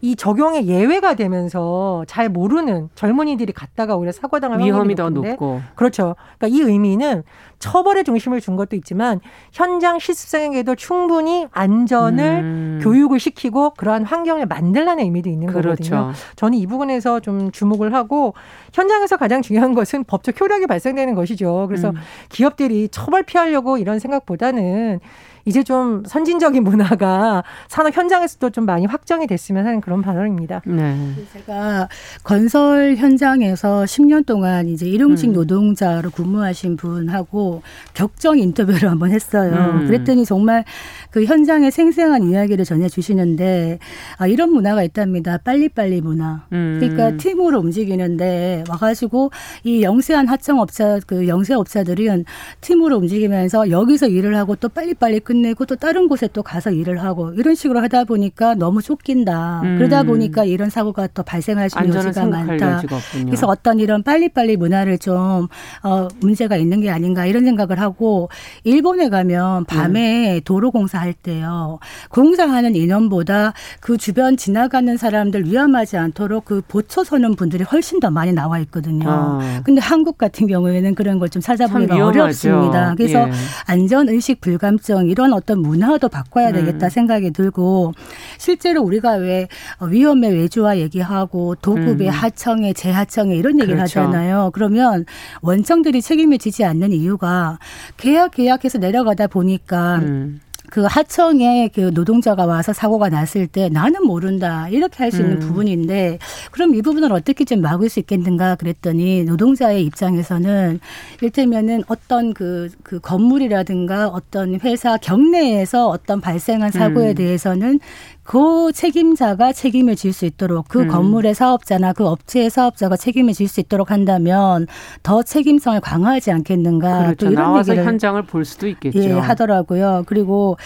[0.00, 6.16] 이 적용의 예외가 되면서 잘 모르는 젊은이들이 갔다가 오히려 사고당할 위험이 더 높고 그렇죠.
[6.38, 7.22] 그러니까 이 의미는
[7.58, 9.20] 처벌의 중심을 준 것도 있지만
[9.52, 12.80] 현장 실습생에게도 충분히 안전을 음.
[12.82, 15.90] 교육을 시키고 그러한 환경을 만들라는 의미도 있는 그렇죠.
[15.90, 16.12] 거거든요.
[16.36, 18.34] 저는 이 부분에서 좀 주목을 하고
[18.74, 21.66] 현장에서 가장 중요한 것은 법적 효력이 발생되는 것이죠.
[21.68, 21.96] 그래서 음.
[22.28, 25.00] 기업들이 처벌 피하려고 이런 생각보다는
[25.46, 30.62] 이제 좀 선진적인 문화가 산업 현장에서도 좀 많이 확정이 됐으면 하는 그런 반응입니다.
[30.66, 30.96] 네.
[31.32, 31.88] 제가
[32.24, 35.32] 건설 현장에서 10년 동안 이제 일용직 음.
[35.34, 37.62] 노동자로 근무하신 분하고
[37.94, 39.52] 격정 인터뷰를 한번 했어요.
[39.52, 39.86] 음.
[39.86, 40.64] 그랬더니 정말
[41.12, 43.78] 그 현장의 생생한 이야기를 전해 주시는데
[44.18, 45.38] 아, 이런 문화가 있답니다.
[45.38, 46.44] 빨리빨리 문화.
[46.52, 46.78] 음.
[46.80, 49.30] 그러니까 팀으로 움직이는데 와가지고
[49.62, 52.24] 이 영세한 하청업자 그 영세업자들은
[52.60, 57.02] 팀으로 움직이면서 여기서 일을 하고 또 빨리빨리 끝 끝내고 또 다른 곳에 또 가서 일을
[57.02, 59.60] 하고 이런 식으로 하다 보니까 너무 쫓긴다.
[59.62, 59.76] 음.
[59.76, 62.82] 그러다 보니까 이런 사고가 또 발생할 수 있는 여지가 많다.
[63.26, 65.48] 그래서 어떤 이런 빨리빨리 문화를 좀
[65.82, 68.28] 어, 문제가 있는 게 아닌가 이런 생각을 하고
[68.64, 70.40] 일본에 가면 밤에 음.
[70.44, 71.78] 도로 공사할 때요.
[72.08, 78.32] 공사하는 인원보다 그 주변 지나가는 사람들 위험하지 않도록 그 보초 서는 분들이 훨씬 더 많이
[78.32, 79.08] 나와 있거든요.
[79.08, 79.40] 어.
[79.64, 82.94] 근데 한국 같은 경우에는 그런 걸 좀 찾아보기가 어렵습니다.
[82.96, 83.32] 그래서 예.
[83.66, 86.90] 안전 의식 불감증 이런 그런 어떤 문화도 바꿔야 되겠다 음.
[86.90, 87.92] 생각이 들고
[88.38, 89.48] 실제로 우리가 왜
[89.80, 92.12] 위험의 외주화 얘기하고 도급의 음.
[92.12, 94.00] 하청의 재하청의 이런 얘기를 그렇죠.
[94.00, 94.50] 하잖아요.
[94.54, 95.04] 그러면
[95.42, 97.58] 원청들이 책임을 지지 않는 이유가
[97.96, 100.40] 계약 계약해서 내려가다 보니까 음.
[100.70, 105.40] 그 하청에 그 노동자가 와서 사고가 났을 때 나는 모른다 이렇게 할수 있는 음.
[105.40, 106.18] 부분인데
[106.50, 110.80] 그럼 이 부분을 어떻게 좀 막을 수 있겠는가 그랬더니 노동자의 입장에서는
[111.22, 117.14] 일테면은 어떤 그, 그 건물이라든가 어떤 회사 경내에서 어떤 발생한 사고에 음.
[117.14, 117.80] 대해서는
[118.26, 120.88] 그 책임자가 책임을 질 수 있도록 그 음.
[120.88, 124.66] 건물의 사업자나 그 업체의 사업자가 책임을 질 수 있도록 한다면
[125.02, 127.26] 더 책임성을 강화하지 않겠는가 그렇죠.
[127.26, 128.98] 또 이런 나와서 얘기를 현장을 볼 수도 있겠죠.
[128.98, 130.04] 예, 하더라고요.
[130.06, 130.56] 그리고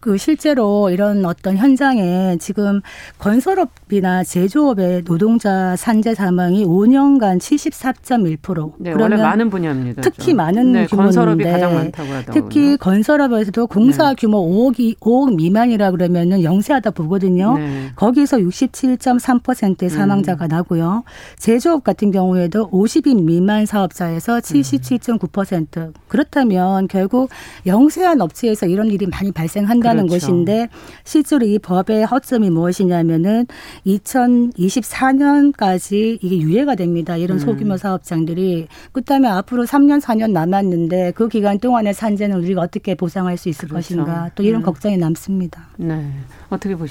[0.00, 2.80] 그 실제로 이런 어떤 현장에 지금
[3.18, 8.72] 건설업이나 제조업의 노동자 산재 사망이 5년간 74.1%.
[8.78, 10.02] 네, 그러면 원래 많은 분야입니다.
[10.02, 12.48] 특히 많은 네, 건설업이 가장 많다고 하더라고요.
[12.48, 14.14] 특히 건설업에서도 공사 네.
[14.18, 17.58] 규모 5억 5억 미만이라 그러면은 영세하다 보거든요.
[17.58, 17.90] 네.
[17.96, 20.48] 거기서 67.3%의 사망자가 음.
[20.48, 21.04] 나고요.
[21.38, 25.92] 제조업 같은 경우에도 50인 미만 사업자에서 77.9%.
[26.08, 27.30] 그렇다면 결국
[27.66, 30.26] 영세한 업체에서 이런 일이 많이 발생한다는 그렇죠.
[30.26, 30.68] 것인데
[31.04, 33.46] 실제로 이 법의 허점이 무엇이냐면은
[33.86, 37.16] 2024년까지 이게 유예가 됩니다.
[37.16, 37.40] 이런 음.
[37.40, 43.48] 소규모 사업장들이 그다음에 앞으로 3년 4년 남았는데 그 기간 동안의 산재는 우리가 어떻게 보상할 수
[43.48, 43.96] 있을 그렇죠.
[43.96, 44.64] 것인가 또 이런 음.
[44.64, 45.68] 걱정이 남습니다.
[45.76, 46.10] 네.
[46.48, 46.89] 어떻게 보십니까?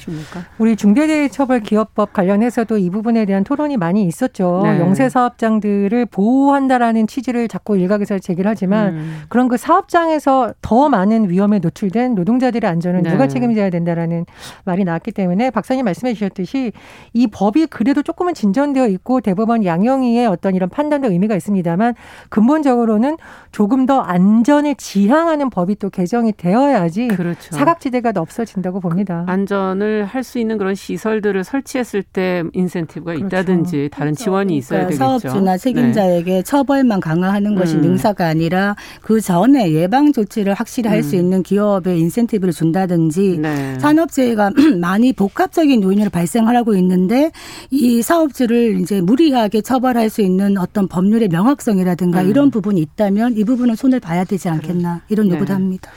[0.57, 4.61] 우리 중대재해처벌기업법 관련해서도 이 부분에 대한 토론이 많이 있었죠.
[4.63, 4.79] 네.
[4.79, 9.21] 영세 사업장들을 보호한다라는 취지를 자꾸 일각에서 제기를 하지만 음.
[9.29, 13.11] 그런 그 사업장에서 더 많은 위험에 노출된 노동자들의 안전은 네.
[13.11, 14.25] 누가 책임져야 된다라는
[14.65, 16.71] 말이 나왔기 때문에 박사님 말씀해 주셨듯이
[17.13, 21.95] 이 법이 그래도 조금은 진전되어 있고 대법원 양형위의 어떤 이런 판단도 의미가 있습니다만
[22.29, 23.17] 근본적으로는
[23.51, 27.55] 조금 더 안전을 지향하는 법이 또 개정이 되어야지 그렇죠.
[27.55, 29.23] 사각지대가 없어진다고 봅니다.
[29.25, 33.25] 그 안전을 할 수 있는 그런 시설들을 설치했을 때 인센티브가 그렇죠.
[33.25, 34.23] 있다든지 다른 그렇죠.
[34.23, 35.29] 지원이 있어야 그러니까 되겠죠.
[35.29, 36.43] 사업주나 책임자에게 네.
[36.43, 37.81] 처벌만 강화하는 것이 음.
[37.81, 41.21] 능사가 아니라 그 전에 예방 조치를 확실히 할수 음.
[41.21, 43.79] 있는 기업에 인센티브를 준다든지 네.
[43.79, 47.31] 산업재해가 많이 복합적인 요인으로 발생하고 있는데
[47.71, 52.29] 이 사업주를 이제 무리하게 처벌할 수 있는 어떤 법률의 명확성이라든가 음.
[52.29, 55.53] 이런 부분이 있다면 이 부분은 손을 봐야 되지 않겠나 이런 요구도 네.
[55.53, 55.91] 합니다.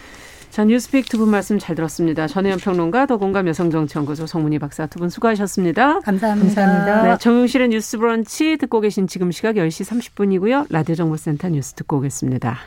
[0.52, 2.26] 자, 뉴스픽 두 분 말씀 잘 들었습니다.
[2.26, 6.00] 전혜연 평론가, 더공감 여성정치연구소 송문희 박사 두 분 수고하셨습니다.
[6.00, 6.62] 감사합니다.
[6.62, 7.02] 감사합니다.
[7.04, 10.66] 네, 정용실의 뉴스 브런치 듣고 계신 지금 시각 10시 30분이고요.
[10.68, 12.58] 라디오 정보센터 뉴스 듣고 오겠습니다.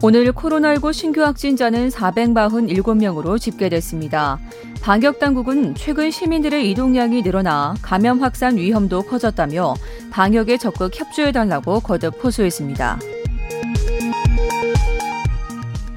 [0.00, 4.38] 오늘 코로나19 신규 확진자는 447명으로 집계됐습니다.
[4.80, 9.74] 방역 당국은 최근 시민들의 이동량이 늘어나 감염 확산 위험도 커졌다며
[10.12, 13.00] 방역에 적극 협조해달라고 거듭 호소했습니다.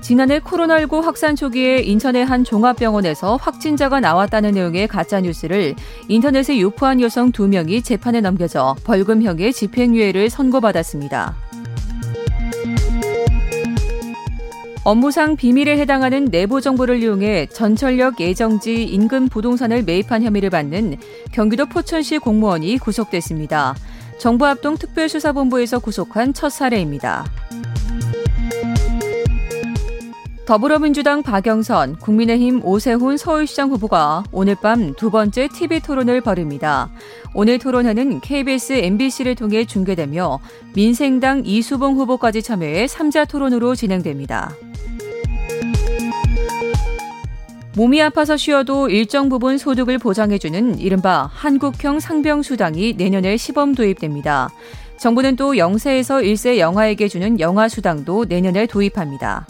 [0.01, 5.75] 지난해 코로나19 확산 초기에 인천의 한 종합병원에서 확진자가 나왔다는 내용의 가짜 뉴스를
[6.07, 11.50] 인터넷에 유포한 여성 2명이 재판에 넘겨져 벌금형의 집행유예를 선고받았습니다.
[14.83, 20.97] 업무상 비밀에 해당하는 내부 정보를 이용해 전철역 예정지 인근 부동산을 매입한 혐의를 받는
[21.31, 23.75] 경기도 포천시 공무원이 구속됐습니다.
[24.17, 27.25] 정부합동 특별수사본부에서 구속한 첫 사례입니다.
[30.47, 36.89] 더불어민주당 박영선, 국민의힘 오세훈 서울시장 후보가 오늘 밤 두 번째 TV 토론을 벌입니다.
[37.35, 40.39] 오늘 토론회는 KBS, MBC를 통해 중계되며
[40.73, 44.51] 민생당 이수봉 후보까지 참여해 3자 토론으로 진행됩니다.
[47.73, 54.49] 몸이 아파서 쉬어도 일정 부분 소득을 보장해주는 이른바 한국형 상병수당이 내년에 시범 도입됩니다.
[54.97, 59.47] 정부는 또 0세에서 1세 영아에게 주는 영아수당도 내년에 도입합니다.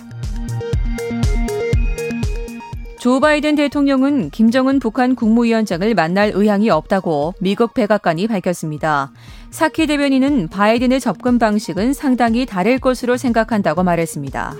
[3.00, 9.12] 조 바이든 대통령은 김정은 북한 국무위원장을 만날 의향이 없다고 미국 백악관이 밝혔습니다.
[9.50, 14.56] 사키 대변인은 바이든의 접근 방식은 상당히 다를 것으로 생각한다고 말했습니다.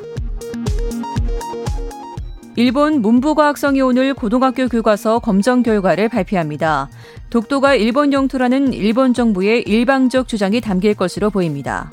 [2.62, 6.90] 일본 문부과학성이 오늘 고등학교 교과서 검정 결과를 발표합니다.
[7.32, 11.90] 독도가 일본 영토라는 일본 정부의 일방적 주장이 담길 것으로 보입니다.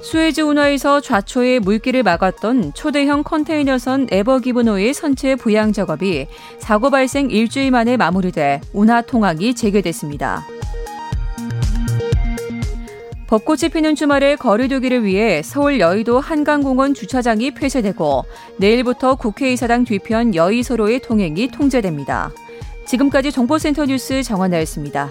[0.00, 6.28] 수에즈 운하에서 좌초에 물길을 막았던 초대형 컨테이너선 에버기브노의 선체 부양 작업이
[6.60, 10.46] 사고 발생 일주일 만에 마무리돼 운하 통항이 재개됐습니다.
[13.28, 18.24] 벚꽃이 피는 주말에 거리두기를 위해 서울 여의도 한강공원 주차장이 폐쇄되고
[18.56, 22.32] 내일부터 국회의사당 뒤편 여의소로의 통행이 통제됩니다.
[22.86, 25.10] 지금까지 정보센터 뉴스 정원나였습니다.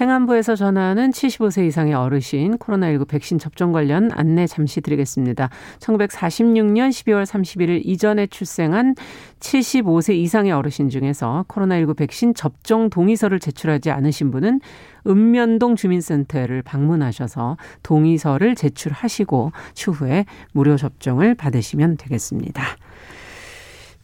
[0.00, 5.48] 행안부에서 전하는 75세 이상의 어르신 코로나19 백신 접종 관련 안내 잠시 드리겠습니다.
[5.78, 8.94] 1946년 12월 31일 이전에 출생한
[9.40, 14.60] 75세 이상의 어르신 중에서 코로나19 백신 접종 동의서를 제출하지 않으신 분은
[15.06, 22.62] 읍면동 주민센터를 방문하셔서 동의서를 제출하시고 추후에 무료 접종을 받으시면 되겠습니다.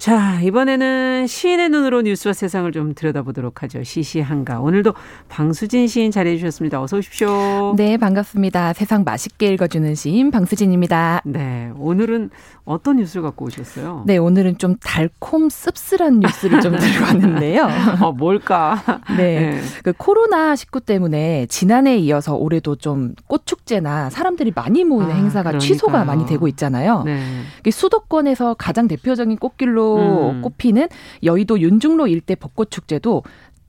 [0.02, 3.84] 자, 이번에는 시인의 눈으로 뉴스와 세상을 좀 들여다보도록 하죠.
[3.84, 4.58] 시시한가.
[4.58, 4.94] 오늘도
[5.28, 6.82] 방수진 시인 자리해 주셨습니다.
[6.82, 7.74] 어서 오십시오.
[7.76, 8.72] 네, 반갑습니다.
[8.72, 11.20] 세상 맛있게 읽어주는 시인 방수진입니다.
[11.24, 12.30] 네, 오늘은
[12.64, 14.02] 어떤 뉴스를 갖고 오셨어요?
[14.04, 17.68] 네, 오늘은 좀 달콤 씁쓸한 뉴스를 좀 들고 왔는데요.
[18.00, 18.82] 어, 뭘까?
[19.16, 19.52] 네.
[19.52, 19.60] 네.
[19.84, 25.60] 그 코로나19 때문에 지난해에 이어서 올해도 좀 꽃축제나 사람들이 많이 모이는 아, 행사가 그러니까요.
[25.60, 27.04] 취소가 많이 되고 있잖아요.
[27.04, 27.22] 네.
[27.70, 30.42] 수도권에서 가장 대표적인 꽃길로 음.
[30.42, 30.88] 꼽히는
[31.22, 33.22] 여의도 윤중로 일대 벚꽃 축제도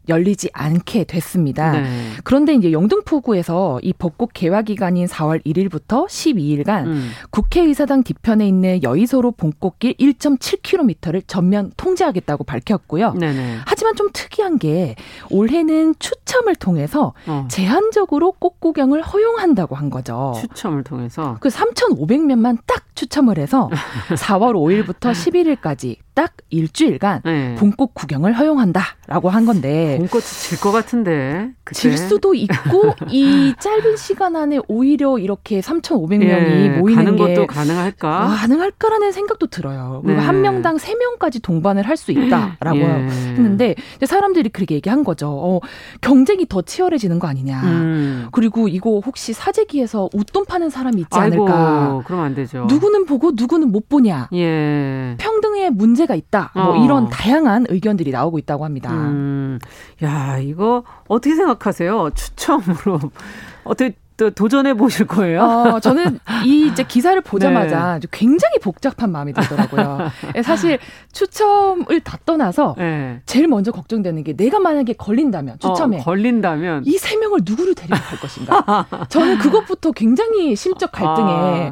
[0.09, 1.71] 열리지 않게 됐습니다.
[1.71, 2.09] 네.
[2.23, 7.09] 그런데 이제 영등포구에서 이 벚꽃 개화 기간인 4월 1일부터 12일간 음.
[7.31, 13.13] 국회의사당 뒤편에 있는 여의소로 봄꽃길 1.7km를 전면 통제하겠다고 밝혔고요.
[13.13, 13.59] 네네.
[13.65, 14.95] 하지만 좀 특이한 게
[15.29, 17.47] 올해는 추첨을 통해서 어.
[17.49, 20.33] 제한적으로 꽃 구경을 허용한다고 한 거죠.
[20.39, 23.69] 추첨을 통해서 그 3,500명만 딱 추첨을 해서
[24.15, 27.55] 4월 5일부터 11일까지 딱 일주일간 네.
[27.55, 31.79] 봄꽃 구경을 허용한다라고 한 건데 봄꽃이 질 것 같은데 그때?
[31.79, 37.47] 질 수도 있고 이 짧은 시간 안에 오히려 이렇게 3,500명이 예, 모이는 가는 게 것도
[37.47, 38.07] 가능할까?
[38.09, 40.01] 와, 가능할까라는 생각도 들어요.
[40.03, 40.25] 그리고 네.
[40.25, 42.83] 한 명당 3명까지 동반을 할 수 있다라고 예.
[42.83, 43.75] 했는데
[44.05, 45.29] 사람들이 그렇게 얘기한 거죠.
[45.29, 45.59] 어,
[46.01, 47.61] 경쟁이 더 치열해지는 거 아니냐.
[47.63, 48.27] 음.
[48.31, 51.83] 그리고 이거 혹시 사재기에서 웃돈 파는 사람이 있지 않을까?
[51.85, 52.65] 아이고, 그럼 안 되죠.
[52.67, 54.27] 누구는 보고 누구는 못 보냐.
[54.33, 55.15] 예.
[55.17, 56.51] 평등의 문제 문제가 있다.
[56.55, 56.83] 뭐 어.
[56.83, 58.91] 이런 다양한 의견들이 나오고 있다고 합니다.
[58.91, 59.59] 음,
[60.03, 62.09] 야, 이거 어떻게 생각하세요?
[62.15, 62.99] 추첨으로.
[63.63, 65.41] 어떻게 또 도전해 보실 거예요?
[65.41, 68.07] 어, 저는 이 이제 기사를 보자마자 네.
[68.11, 70.11] 굉장히 복잡한 마음이 들더라고요.
[70.35, 70.77] 예, 사실
[71.13, 73.21] 추첨을 다 떠나서 네.
[73.25, 77.95] 제일 먼저 걱정되는 게 내가 만약에 걸린다면 추첨에 어, 걸린다면 이 세 명을 누구를 데리고
[77.95, 78.85] 갈 것인가?
[79.09, 81.71] 저는 그것부터 굉장히 심적 갈등에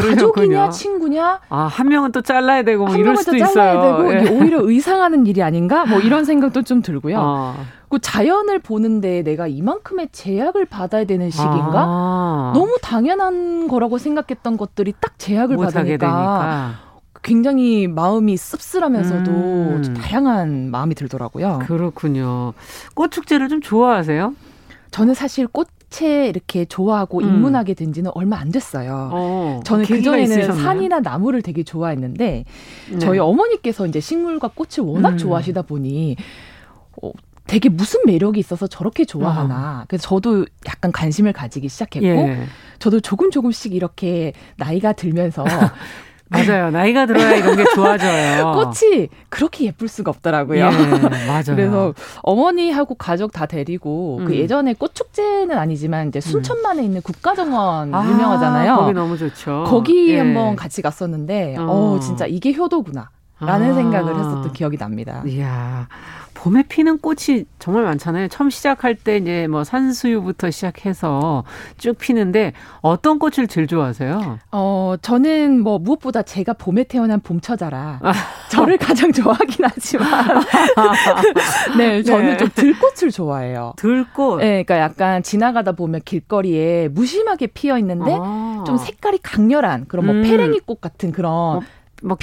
[0.00, 3.80] 가족이냐 친구냐 아 한 명은 또 잘라야 되고 뭐 이럴 수도 있어요.
[3.80, 4.28] 되고 예.
[4.30, 7.18] 오히려 의상하는 일이 아닌가 뭐 이런 생각도 좀 들고요.
[7.20, 7.54] 아.
[7.88, 11.84] 그 자연을 보는데 내가 이만큼의 제약을 받아야 되는 시기인가?
[11.86, 12.52] 아.
[12.54, 16.70] 너무 당연한 거라고 생각했던 것들이 딱 제약을 받으니까 되니까.
[17.22, 19.94] 굉장히 마음이 씁쓸하면서도 음.
[20.00, 21.60] 다양한 마음이 들더라고요.
[21.66, 22.54] 그렇군요.
[22.94, 24.34] 꽃 축제를 좀 좋아하세요?
[24.90, 27.24] 저는 사실 꽃 채 이렇게 좋아하고 음.
[27.24, 29.10] 입문하게 된 지는 얼마 안 됐어요.
[29.12, 32.44] 어, 저는 그전에는 산이나 나무를 되게 좋아했는데
[32.90, 32.98] 네.
[32.98, 35.18] 저희 어머니께서 이제 식물과 꽃을 워낙 음.
[35.18, 36.16] 좋아하시다 보니
[37.02, 37.10] 어,
[37.46, 39.80] 되게 무슨 매력이 있어서 저렇게 좋아하나.
[39.80, 39.84] 어.
[39.88, 42.44] 그래서 저도 약간 관심을 가지기 시작했고, 예.
[42.78, 45.44] 저도 조금 조금씩 이렇게 나이가 들면서
[46.30, 46.70] 맞아요.
[46.70, 48.52] 나이가 들어야 이런 게 좋아져요.
[48.54, 50.64] 꽃이 그렇게 예쁠 수가 없더라고요.
[50.64, 51.56] 예, 맞아요.
[51.56, 54.26] 그래서 어머니하고 가족 다 데리고 그 음.
[54.28, 56.84] 그 예전에 꽃 축제는 아니지만 이제 순천만에 음.
[56.84, 58.76] 있는 국가정원 아, 유명하잖아요.
[58.76, 59.64] 거기 너무 좋죠.
[59.66, 60.18] 거기 예.
[60.18, 63.10] 한번 같이 갔었는데 어, 어 진짜 이게 효도구나.
[63.40, 63.74] 라는 아.
[63.74, 65.22] 생각을 했었던 기억이 납니다.
[65.26, 65.88] 이야.
[66.40, 68.28] 봄에 피는 꽃이 정말 많잖아요.
[68.28, 71.44] 처음 시작할 때 이제 뭐 산수유부터 시작해서
[71.76, 74.38] 쭉 피는데 어떤 꽃을 제일 좋아하세요?
[74.50, 78.00] 어, 저는 뭐 무엇보다 제가 봄에 태어난 봄처자라
[78.50, 80.08] 저를 가장 좋아하긴 하지만
[81.76, 82.36] 네, 저는 네.
[82.38, 83.74] 좀 들꽃을 좋아해요.
[83.76, 84.38] 들꽃.
[84.38, 88.64] 네, 그러니까 약간 지나가다 보면 길거리에 무심하게 피어 있는데 아.
[88.66, 90.22] 좀 색깔이 강렬한 그런 뭐 음.
[90.22, 91.60] 페랭이 꽃 같은 그런 어.
[92.02, 92.18] 막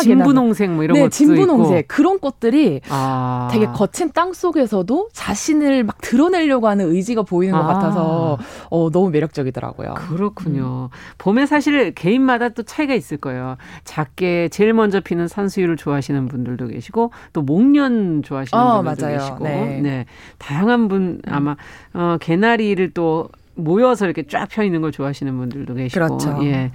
[0.00, 1.82] 진, 부농색 뭐 이런 네, 것도 있고.
[1.86, 3.48] 그런 꽃들이 아.
[3.50, 7.74] 되게 거친 땅 속에서도 자신을 막 드러내려고 하는 의지가 보이는 것 아.
[7.74, 8.38] 같아서
[8.70, 9.94] 어, 너무 매력적이더라고요.
[9.94, 10.90] 그렇군요.
[10.92, 10.96] 음.
[11.18, 13.56] 봄에 사실 개인마다 또 차이가 있을 거예요.
[13.84, 19.18] 작게 제일 먼저 피는 산수유를 좋아하시는 분들도 계시고 또 목련 좋아하시는 어, 분들도 맞아요.
[19.18, 19.80] 계시고 네.
[19.82, 20.06] 네.
[20.38, 21.56] 다양한 분 아마
[21.94, 26.38] 어, 개나리를 또 모여서 이렇게 쫙 펴 있는 걸 좋아하시는 분들도 계시고 그렇죠.
[26.44, 26.72] 예.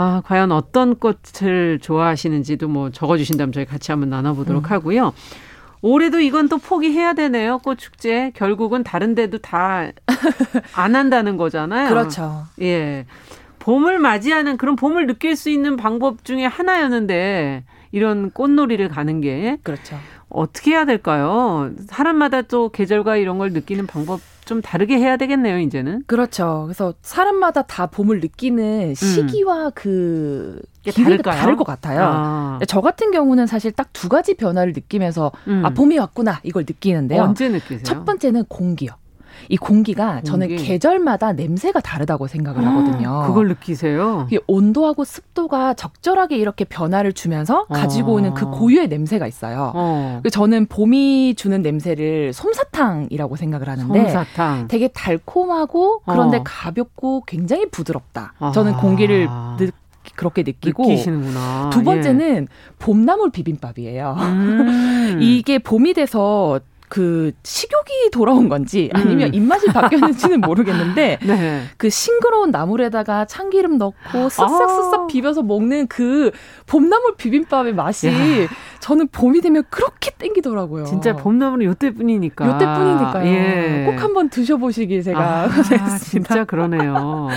[0.00, 4.70] 아, 과연 어떤 꽃을 좋아하시는지도 뭐 적어주신다면 저희 같이 한번 나눠보도록 음.
[4.70, 5.12] 하고요.
[5.82, 7.58] 올해도 이건 또 포기해야 되네요.
[7.58, 8.32] 꽃축제.
[8.34, 9.90] 결국은 다른 데도 다
[10.72, 11.90] 안 한다는 거잖아요.
[11.90, 12.44] 그렇죠.
[12.62, 13.04] 예.
[13.58, 19.98] 봄을 맞이하는 그런 봄을 느낄 수 있는 방법 중에 하나였는데 이런 꽃놀이를 가는 게 그렇죠.
[20.30, 21.72] 어떻게 해야 될까요?
[21.88, 26.02] 사람마다 또 계절과 이런 걸 느끼는 방법 좀 다르게 해야 되겠네요, 이제는.
[26.08, 26.62] 그렇죠.
[26.66, 29.70] 그래서 사람마다 다 봄을 느끼는 시기와 음.
[29.76, 30.60] 그
[30.92, 31.38] 다를까요?
[31.38, 32.00] 다를 것 같아요.
[32.02, 32.58] 아.
[32.66, 35.62] 저 같은 경우는 사실 딱 두 가지 변화를 느끼면서 음.
[35.64, 37.22] 아 봄이 왔구나 이걸 느끼는데요.
[37.22, 37.82] 언제 느끼세요?
[37.84, 38.90] 첫 번째는 공기요.
[39.48, 40.64] 이 공기가 저는 공기.
[40.64, 43.24] 계절마다 냄새가 다르다고 생각을 하거든요.
[43.26, 44.28] 그걸 느끼세요?
[44.46, 48.50] 온도하고 습도가 적절하게 이렇게 변화를 주면서 가지고 오는 그 어.
[48.50, 49.72] 고유의 냄새가 있어요.
[49.74, 50.22] 어.
[50.30, 54.68] 저는 봄이 주는 냄새를 솜사탕이라고 생각을 하는데 솜사탕.
[54.68, 56.42] 되게 달콤하고 그런데 어.
[56.44, 58.34] 가볍고 굉장히 부드럽다.
[58.54, 59.70] 저는 공기를 느,
[60.16, 61.70] 그렇게 느끼고 느끼시는구나.
[61.72, 62.74] 두 번째는 예.
[62.78, 64.16] 봄나물 비빔밥이에요.
[64.18, 65.18] 음.
[65.22, 69.34] 이게 봄이 돼서 그 식욕이 돌아온 건지 아니면 음.
[69.34, 71.62] 입맛이 바뀌었는지는 모르겠는데 네.
[71.76, 73.94] 그 싱그러운 나물에다가 참기름 넣고
[74.28, 75.06] 쓱싹쓱싹 아.
[75.06, 76.32] 비벼서 먹는 그
[76.66, 78.12] 봄나물 비빔밥의 맛이 야.
[78.80, 80.84] 저는 봄이 되면 그렇게 땡기더라고요.
[80.84, 82.44] 진짜 봄나물은 요때뿐이니까.
[82.54, 83.26] 요때뿐이니까요.
[83.26, 83.84] 예.
[83.86, 85.48] 꼭 한번 드셔보시길 제가 아,
[86.02, 87.28] 진짜 그러네요.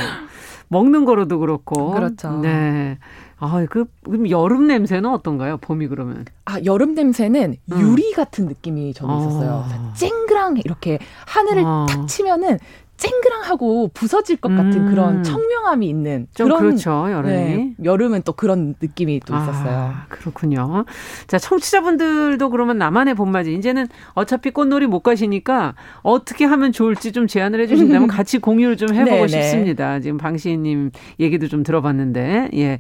[0.68, 1.92] 먹는 거로도 그렇고.
[1.92, 2.40] 그렇죠.
[2.42, 2.98] 네.
[3.44, 5.58] 아, 그, 그럼 여름 냄새는 어떤가요?
[5.58, 6.26] 봄이 그러면?
[6.46, 7.80] 아, 여름 냄새는 음.
[7.80, 9.66] 유리 같은 느낌이 저는 있었어요.
[9.68, 9.94] 아.
[9.96, 11.86] 쨍그랑 이렇게 하늘을 아.
[11.90, 12.58] 탁 치면은
[12.96, 14.90] 쨍그랑하고 부서질 것 같은 음.
[14.90, 19.72] 그런 청명함이 있는 그런 그렇죠 여름이 네, 여름은 또 그런 느낌이 또 있었어요.
[19.72, 20.86] 아, 그렇군요.
[21.28, 27.60] 자 청취자분들도 그러면 나만의 봄맞이 이제는 어차피 꽃놀이 못 가시니까 어떻게 하면 좋을지 좀 제안을
[27.62, 29.28] 해주신다면 같이 공유를 좀 해보고 네, 네.
[29.28, 30.00] 싶습니다.
[30.00, 32.80] 지금 방시인님 얘기도 좀 들어봤는데 예.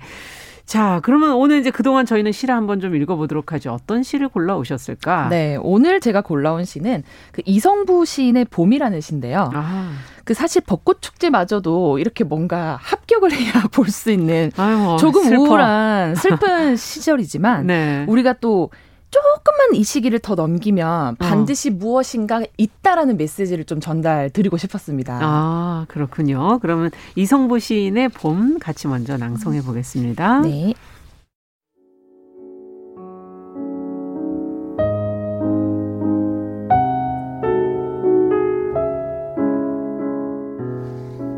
[0.65, 3.73] 자, 그러면 오늘 이제 그동안 저희는 시를 한번 좀 읽어보도록 하죠.
[3.73, 5.27] 어떤 시를 골라 오셨을까?
[5.29, 9.51] 네, 오늘 제가 골라온 시는 그 이성부 시인의 봄이라는 시인데요.
[9.53, 9.91] 아.
[10.23, 15.41] 그 사실 벚꽃 축제마저도 이렇게 뭔가 합격을 해야 볼 수 있는 아유, 조금 슬퍼.
[15.43, 18.05] 우울한 슬픈 시절이지만 네.
[18.07, 18.69] 우리가 또
[19.13, 21.15] 조금만 이 시기를 더 넘기면 어.
[21.19, 21.73] 반드시 어.
[21.73, 25.19] 무엇인가 있다라는 메시지를 좀 전달 드리고 싶었습니다.
[25.21, 26.57] 아, 그렇군요.
[26.59, 30.41] 그러면 이성보 시인의 봄 같이 먼저 낭송해 보겠습니다.
[30.41, 30.73] 네.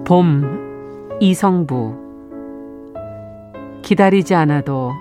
[0.05, 2.05] 봄 이성부
[3.81, 4.93] 기다리지 않아도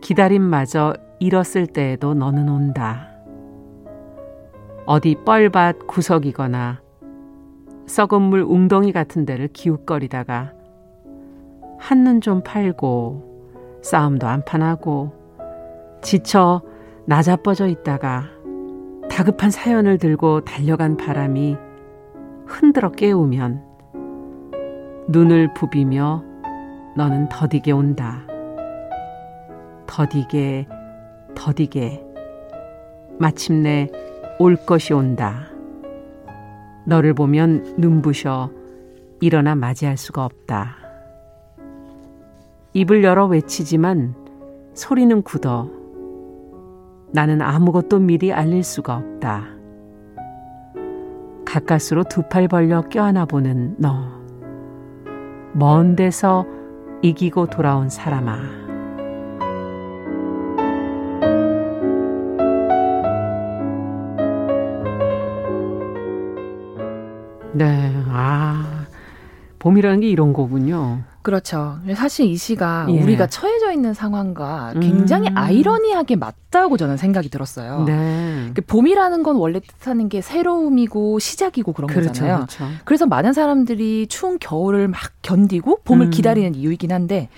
[0.00, 3.08] 기다림마저 잃었을 때에도 너는 온다.
[4.84, 6.80] 어디 뻘밭 구석이거나
[7.86, 10.52] 썩은 물 웅덩이 같은 데를 기웃거리다가
[11.78, 15.12] 한눈 좀 팔고 싸움도 안 판하고
[16.02, 16.62] 지쳐
[17.06, 18.24] 나자빠져 있다가
[19.08, 21.56] 다급한 사연을 들고 달려간 바람이
[22.46, 23.64] 흔들어 깨우면
[25.08, 26.24] 눈을 부비며
[26.96, 28.22] 너는 더디게 온다.
[29.86, 30.66] 더디게
[31.36, 32.02] 더디게
[33.18, 33.88] 마침내
[34.38, 35.46] 올 것이 온다.
[36.84, 38.50] 너를 보면 눈부셔
[39.20, 40.76] 일어나 맞이할 수가 없다.
[42.72, 44.14] 입을 열어 외치지만
[44.74, 45.70] 소리는 굳어
[47.12, 49.44] 나는 아무것도 미리 알릴 수가 없다.
[51.46, 54.16] 가까스로 두 팔 벌려 껴안아 보는 너.
[55.54, 56.44] 먼 데서
[57.00, 58.65] 이기고 돌아온 사람아.
[67.56, 67.92] 네.
[68.08, 68.86] 아.
[69.58, 71.02] 봄이라는 게 이런 거군요.
[71.22, 71.78] 그렇죠.
[71.96, 73.02] 사실 이 시가 예.
[73.02, 75.36] 우리가 처해져 있는 상황과 굉장히 음.
[75.36, 77.82] 아이러니하게 맞다고 저는 생각이 들었어요.
[77.84, 78.52] 네.
[78.54, 82.36] 그 봄이라는 건 원래 뜻하는 게 새로움이고 시작이고 그런 그렇죠, 거잖아요.
[82.36, 82.66] 그렇죠.
[82.84, 86.10] 그래서 많은 사람들이 추운 겨울을 막 견디고 봄을 음.
[86.10, 87.28] 기다리는 이유이긴 한데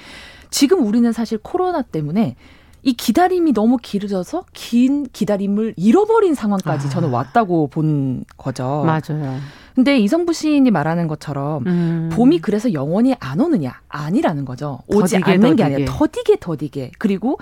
[0.50, 2.36] 지금 우리는 사실 코로나 때문에
[2.82, 6.90] 이 기다림이 너무 길어져서 긴 기다림을 잃어버린 상황까지 아.
[6.90, 8.84] 저는 왔다고 본 거죠.
[8.86, 9.38] 맞아요.
[9.78, 12.10] 근데 이성부 시인이 말하는 것처럼 음.
[12.12, 14.80] 봄이 그래서 영원히 안 오느냐 아니라는 거죠.
[14.88, 15.54] 오지 더디게, 않는 더디게.
[15.54, 17.38] 게 아니라 더디게 더디게 그리고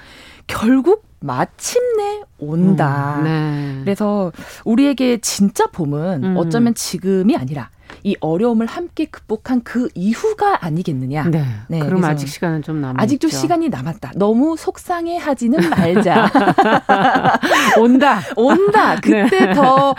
[0.47, 3.21] 결국 마침내 온다.
[3.21, 3.81] 음, 네.
[3.85, 4.33] 그래서
[4.67, 6.37] 우리에게 진짜 봄은 음.
[6.37, 7.71] 어쩌면 지금이 아니라
[8.03, 11.25] 이 어려움을 함께 극복한 그 이후가 아니겠느냐.
[11.31, 11.45] 네.
[11.69, 13.03] 네 그럼 아직 시간은 좀 남았죠.
[13.03, 14.13] 아직도 시간이 남았다.
[14.17, 16.31] 너무 속상해하지는 말자.
[17.81, 18.21] 온다.
[18.37, 18.95] 온다.
[18.97, 19.55] 그때 네.
[19.55, 19.97] 더확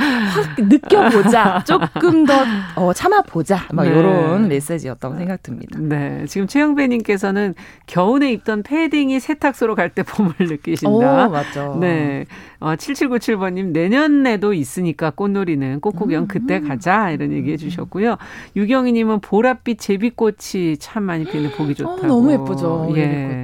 [0.57, 1.63] 느껴보자.
[1.65, 2.33] 조금 더
[2.75, 3.65] 어, 참아보자.
[3.73, 3.89] 막 네.
[3.89, 5.79] 이런 메시지였다고 생각됩니다.
[5.79, 6.25] 네.
[6.27, 7.55] 지금 최영배님께서는
[7.87, 11.27] 겨울에 입던 패딩이 세탁소로 갈 때 봄을 느끼신다.
[11.27, 11.77] 오, 맞죠.
[11.79, 12.25] 네.
[12.59, 16.27] 어, 7797번님 내년에도 있으니까 꽃놀이는 꽃구경 음.
[16.27, 18.17] 그때 가자 이런 얘기 해 주셨 주셨고요.
[18.55, 22.03] 유경희님은 보랏빛 제비꽃이 참 많이 피는 보기 어, 좋다고.
[22.03, 22.87] 어, 너무 예쁘죠.
[22.95, 23.43] 예.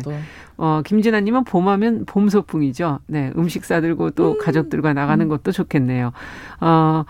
[0.57, 2.99] 어, 김진아님은 봄하면 봄 소풍이죠.
[3.07, 4.38] 네, 음식 싸들고 또 음.
[4.39, 5.30] 가족들과 나가는 음.
[5.30, 6.11] 것도 좋겠네요.
[6.61, 7.05] 어,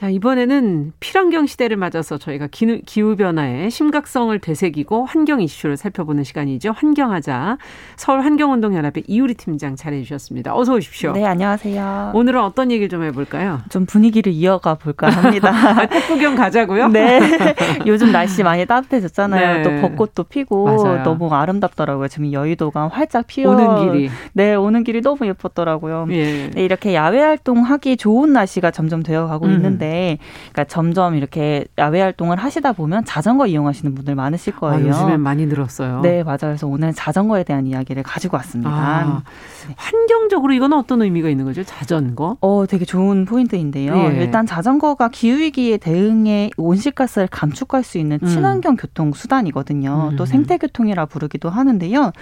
[0.03, 6.73] 자, 이번에는 필환경 시대를 맞아서 저희가 기후 변화의 심각성을 되새기고 환경 이슈를 살펴보는 시간이죠.
[6.73, 7.59] 환경하자.
[7.95, 10.57] 서울 환경운동연합의 이유리 팀장 잘해 주셨습니다.
[10.57, 11.13] 어서 오십시오.
[11.13, 12.11] 네, 안녕하세요.
[12.17, 13.61] 오늘은 어떤 얘기를 좀 해볼까요?
[13.71, 15.53] 좀 분위기를 이어가 볼까 합니다.
[15.87, 16.89] 꽃 구경 가자고요?
[16.89, 17.21] 네.
[17.87, 19.57] 요즘 날씨 많이 따뜻해졌잖아요.
[19.59, 19.63] 네.
[19.63, 21.05] 또 벚꽃도 피고 맞아요.
[21.05, 22.09] 너무 아름답더라고요.
[22.09, 24.11] 지금 여의도가 활짝 피어 오는 길이.
[24.33, 26.09] 네, 오는 길이 너무 예뻤더라고요.
[26.11, 26.51] 예.
[26.51, 29.53] 네, 이렇게 야외 활동하기 좋은 날씨가 점점 되어가고 음.
[29.53, 30.19] 있는데 있는데
[30.53, 34.85] 그러니까 점점 이렇게 야외 활동을 하시다 보면 자전거 이용하시는 분들 많으실 거예요.
[34.85, 36.01] 아, 요즘엔 많이 늘었어요.
[36.01, 36.39] 네, 맞아요.
[36.41, 38.71] 그래서 오늘 자전거에 대한 이야기를 가지고 왔습니다.
[38.71, 39.23] 아,
[39.69, 39.75] 네.
[39.77, 41.63] 환경적으로 이건 어떤 의미가 있는 거죠?
[41.63, 42.37] 자전거?
[42.41, 43.95] 어, 되게 좋은 포인트인데요.
[43.97, 44.23] 예.
[44.23, 48.27] 일단 자전거가 기후 위기에 대응해 온실가스를 감축할 수 있는 음.
[48.27, 48.77] 친환경 음.
[48.77, 50.11] 교통 수단이거든요.
[50.13, 50.17] 음.
[50.17, 52.13] 또 생태 교통이라 부르기도 하는데요.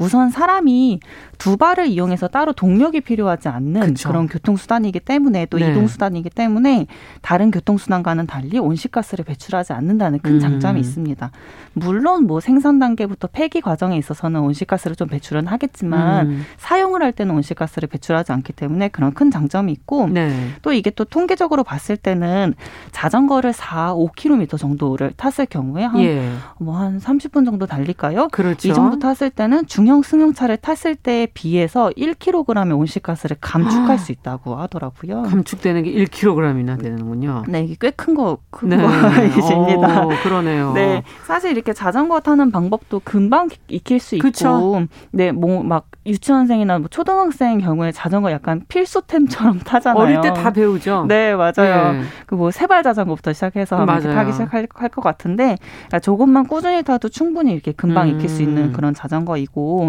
[0.00, 1.00] 우선 사람이
[1.38, 4.08] 두 발을 이용해서 따로 동력이 필요하지 않는 그쵸.
[4.08, 5.70] 그런 교통수단이기 때문에 또 네.
[5.70, 6.86] 이동수단이기 때문에
[7.22, 10.40] 다른 교통수단과는 달리 온실가스를 배출하지 않는다는 큰 음.
[10.40, 11.30] 장점이 있습니다.
[11.74, 16.44] 물론 뭐 생산 단계부터 폐기 과정에 있어서는 온실가스를 좀 배출은 하겠지만 음.
[16.58, 20.50] 사용을 할 때는 온실가스를 배출하지 않기 때문에 그런 큰 장점이 있고 네.
[20.62, 22.54] 또 이게 또 통계적으로 봤을 때는
[22.90, 26.30] 자전거를 4, 5km 정도를 탔을 경우에 한 예.
[26.58, 28.28] 뭐 한 30분 정도 달릴까요?
[28.28, 28.68] 그렇죠.
[28.68, 33.96] 이 정도 탔을 때는 중형 승용차를 탔을 때에 비해서 1kg의 온실가스를 감축할 아.
[33.96, 35.22] 수 있다고 하더라고요.
[35.22, 37.44] 감축되는 게 1kg이나 되는군요.
[37.48, 38.76] 네, 이게 꽤 큰 거, 큰 네.
[38.78, 40.06] 거이십니다.
[40.22, 40.72] 그러네요.
[40.74, 44.86] 네, 사실 이렇게 자전거 타는 방법도 금방 익힐 수 있고, 그쵸?
[45.12, 50.02] 네, 뭐 막 유치원생이나 뭐 초등학생 경우에 자전거 약간 필수템처럼 타잖아요.
[50.02, 51.04] 어릴 때 다 배우죠.
[51.06, 51.92] 네, 맞아요.
[51.92, 52.02] 네.
[52.26, 55.56] 그뭐 세발 자전거부터 시작해서 타기 시작할 것 같은데
[55.88, 58.16] 그러니까 조금만 꾸준히 타도 충분히 이렇게 금방 음.
[58.16, 59.79] 익힐 수 있는 그런 자전거이고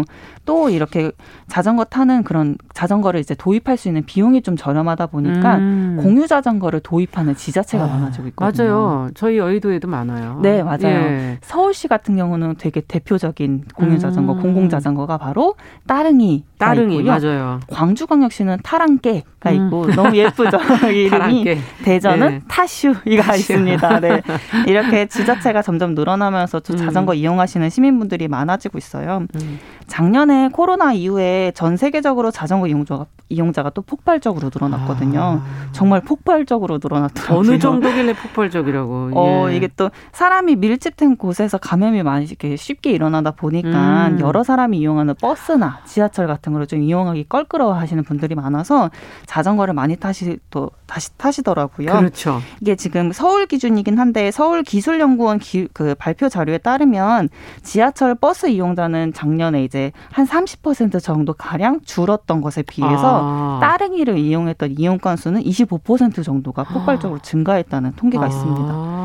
[0.44, 1.12] 또 이렇게
[1.46, 5.98] 자전거 타는 그런 자전거를 이제 도입할 수 있는 비용이 좀 저렴하다 보니까 음.
[6.00, 8.72] 공유 자전거를 도입하는 지자체가 아, 많아지고 있거든요.
[8.72, 9.10] 맞아요.
[9.14, 10.40] 저희 여의도에도 많아요.
[10.42, 10.86] 네, 맞아요.
[10.86, 11.38] 예.
[11.42, 14.40] 서울시 같은 경우는 되게 대표적인 공유 자전거, 음.
[14.40, 15.54] 공공 자전거가 바로
[15.86, 17.12] 따릉이 따릉이 있고요.
[17.12, 17.60] 맞아요.
[17.70, 19.66] 광주광역시는 타랑깨가 음.
[19.66, 20.58] 있고 너무 예쁘죠.
[20.92, 21.44] 이름이
[21.84, 22.40] 대전은 네.
[22.48, 24.00] 타슈이가 있습니다.
[24.00, 24.22] 네.
[24.66, 26.78] 이렇게 지자체가 점점 늘어나면서 또 음.
[26.78, 29.26] 자전거 이용하시는 시민분들이 많아지고 있어요.
[29.34, 29.58] 음.
[29.92, 35.20] 작년에 코로나 이후에 전 세계적으로 자전거 이용자가 이용자가 또 폭발적으로 늘어났거든요.
[35.20, 35.42] 아.
[35.72, 37.38] 정말 폭발적으로 늘어났더라고요.
[37.38, 39.10] 어느 정도길래 폭발적이라고?
[39.14, 39.56] 어, 예.
[39.56, 44.20] 이게 또 사람이 밀집된 곳에서 감염이 많이 이렇게 쉽게 일어나다 보니까 음.
[44.20, 48.90] 여러 사람이 이용하는 버스나 지하철 같은 거를 좀 이용하기 껄끄러워 하시는 분들이 많아서
[49.26, 51.92] 자전거를 많이 타시 또 다시 타시더라고요.
[51.92, 52.40] 그렇죠.
[52.60, 57.28] 이게 지금 서울 기준이긴 한데 서울 기술연구원 기, 그 발표 자료에 따르면
[57.62, 63.58] 지하철 버스 이용자는 작년에 이제 한 30% 정도 가량 줄었던 것에 비해서 아.
[63.60, 67.22] 따릉이를 이용했던 이용 건수는 25% 정도가 폭발적으로 아.
[67.22, 68.28] 증가했다는 통계가 아.
[68.28, 69.02] 있습니다.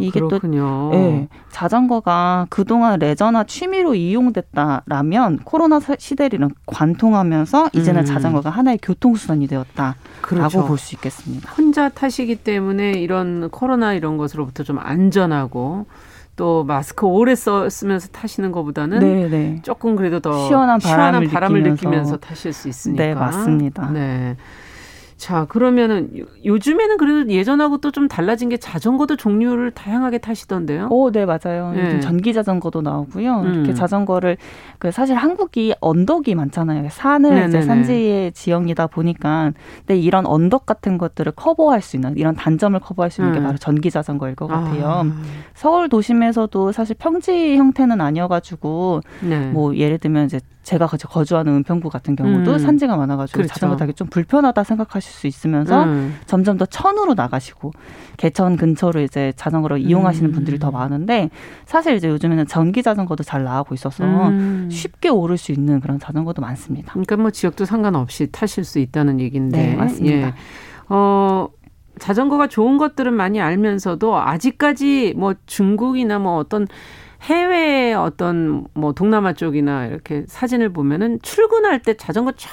[0.00, 0.90] 이게 그렇군요.
[0.92, 8.04] 또 예, 자전거가 그동안 레저나 취미로 이용됐다라면 코로나 시대를 관통하면서 이제는 음.
[8.04, 10.66] 자전거가 하나의 교통수단이 되었다라고 그렇죠.
[10.66, 11.52] 볼수 있겠습니다.
[11.52, 15.86] 혼자 타시기 때문에 이런 코로나 이런 것으로부터 좀 안전하고
[16.40, 19.28] 또 마스크 오래 써, 쓰면서 타시는 것보다는 네네.
[19.28, 19.58] 네.
[19.62, 21.84] 조금 그래도 더 시원한 바람을, 시원한 바람을 느끼면서.
[21.84, 23.02] 느끼면서 타실 수 있으니까.
[23.04, 23.90] 네, 맞습니다.
[23.90, 24.36] 네.
[25.20, 26.08] 자, 그러면은
[26.46, 30.86] 요즘에는 그래도 예전하고 또 좀 달라진 게 자전거도 종류를 다양하게 타시던데요?
[30.90, 31.72] 오, 네, 맞아요.
[31.74, 31.98] 네.
[32.00, 33.40] 전기 자전거도 나오고요.
[33.40, 33.54] 음.
[33.54, 34.36] 이렇게 자전거를
[34.78, 36.88] 그 사실 한국이 언덕이 많잖아요.
[36.88, 37.48] 산을 네네네.
[37.48, 43.10] 이제 산지의 지형이다 보니까 근데 이런 언덕 같은 것들을 커버할 수 있는 이런 단점을 커버할
[43.10, 43.38] 수 있는 음.
[43.40, 44.86] 게 바로 전기 자전거일 것 같아요.
[44.86, 45.04] 아.
[45.54, 49.50] 서울 도심에서도 사실 평지 형태는 아니어 가지고 네.
[49.50, 50.40] 뭐 예를 들면 이제
[50.70, 52.58] 제가 거주하는 은평구 같은 경우도 음.
[52.58, 53.52] 산지가 많아가지고 그렇죠.
[53.52, 56.16] 자전거 타기 좀 불편하다 생각하실 수 있으면서 음.
[56.26, 57.72] 점점 더 천으로 나가시고
[58.16, 59.80] 개천 근처로 이제 자전거를 음.
[59.80, 61.30] 이용하시는 분들이 더 많은데
[61.66, 64.68] 사실 이제 요즘에는 전기 자전거도 잘 나가고 있어서 음.
[64.70, 66.92] 쉽게 오를 수 있는 그런 자전거도 많습니다.
[66.92, 69.70] 그러니까 뭐 지역도 상관없이 타실 수 있다는 얘기인데.
[69.70, 70.28] 네, 맞습니다.
[70.28, 70.34] 예.
[70.88, 71.48] 어,
[71.98, 76.68] 자전거가 좋은 것들은 많이 알면서도 아직까지 뭐 중국이나 뭐 어떤
[77.22, 82.48] 해외 어떤 뭐 동남아 쪽이나 이렇게 사진을 보면은 출근할 때 자전거 쫙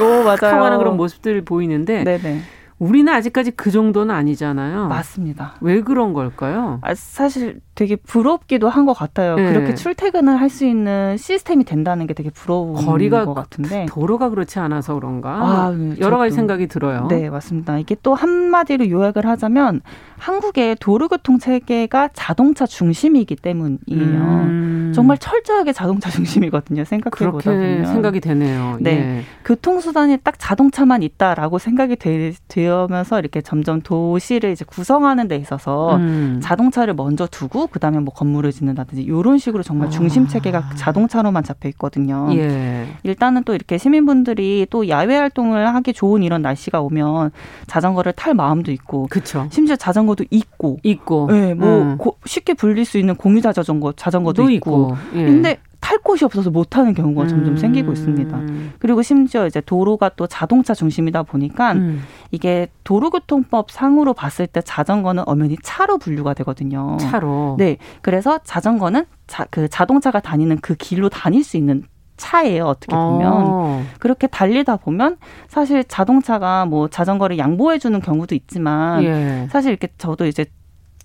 [0.00, 0.60] 오, 맞아요.
[0.60, 2.42] 가는 그런 모습들이 보이는데 네네.
[2.78, 4.88] 우리는 아직까지 그 정도는 아니잖아요.
[4.88, 5.54] 맞습니다.
[5.60, 6.78] 왜 그런 걸까요?
[6.82, 9.36] 아, 사실 되게 부럽기도 한 것 같아요.
[9.36, 9.52] 네.
[9.52, 14.58] 그렇게 출퇴근을 할 수 있는 시스템이 된다는 게 되게 부러운 거리가 것 같은데 도로가 그렇지
[14.58, 17.06] 않아서 그런가 아, 네, 여러 가지 생각이 들어요.
[17.08, 17.78] 네, 맞습니다.
[17.78, 19.80] 이게 또 한마디로 요약을 하자면
[20.18, 23.78] 한국의 도로교통 체계가 자동차 중심이기 때문이에요.
[23.88, 24.92] 음.
[24.94, 26.10] 정말 철저하게 자동차
[26.50, 26.84] 중심이거든요.
[26.84, 28.76] 생각해 보다 보면 생각이 되네요.
[28.80, 29.22] 네, 예.
[29.44, 36.40] 교통수단이 딱 자동차만 있다라고 생각이 되, 되면서 이렇게 점점 도시를 이제 구성하는 데 있어서 음.
[36.42, 39.90] 자동차를 먼저 두고 그다음에 뭐 건물을 짓는다든지 이런 식으로 정말 아.
[39.90, 40.74] 중심 체계가 아.
[40.76, 42.28] 자동차로만 잡혀 있거든요.
[42.32, 42.86] 예.
[43.02, 47.30] 일단은 또 이렇게 시민분들이 또 야외 활동을 하기 좋은 이런 날씨가 오면
[47.66, 49.48] 자전거를 탈 마음도 있고 그쵸.
[49.50, 51.98] 심지어 자전거도 있고 있고 네, 뭐 음.
[51.98, 54.96] 고, 쉽게 불릴 수 있는 공유자 자전거 자전거도 있고.
[55.10, 55.18] 있고.
[55.18, 55.24] 예.
[55.24, 57.56] 근데 탈 곳이 없어서 못 타는 경우가 점점 음.
[57.56, 58.40] 생기고 있습니다.
[58.78, 62.02] 그리고 심지어 이제 도로가 또 자동차 중심이다 보니까 음.
[62.30, 66.96] 이게 도로교통법 상으로 봤을 때 자전거는 엄연히 차로 분류가 되거든요.
[67.00, 67.56] 차로.
[67.58, 67.78] 네.
[68.02, 71.84] 그래서 자전거는 자, 그 자동차가 다니는 그 길로 다닐 수 있는
[72.20, 73.82] 차예요 어떻게 보면 어.
[73.98, 75.16] 그렇게 달리다 보면
[75.48, 79.48] 사실 자동차가 뭐 자전거를 양보해 주는 경우도 있지만 예.
[79.50, 80.44] 사실 이렇게 저도 이제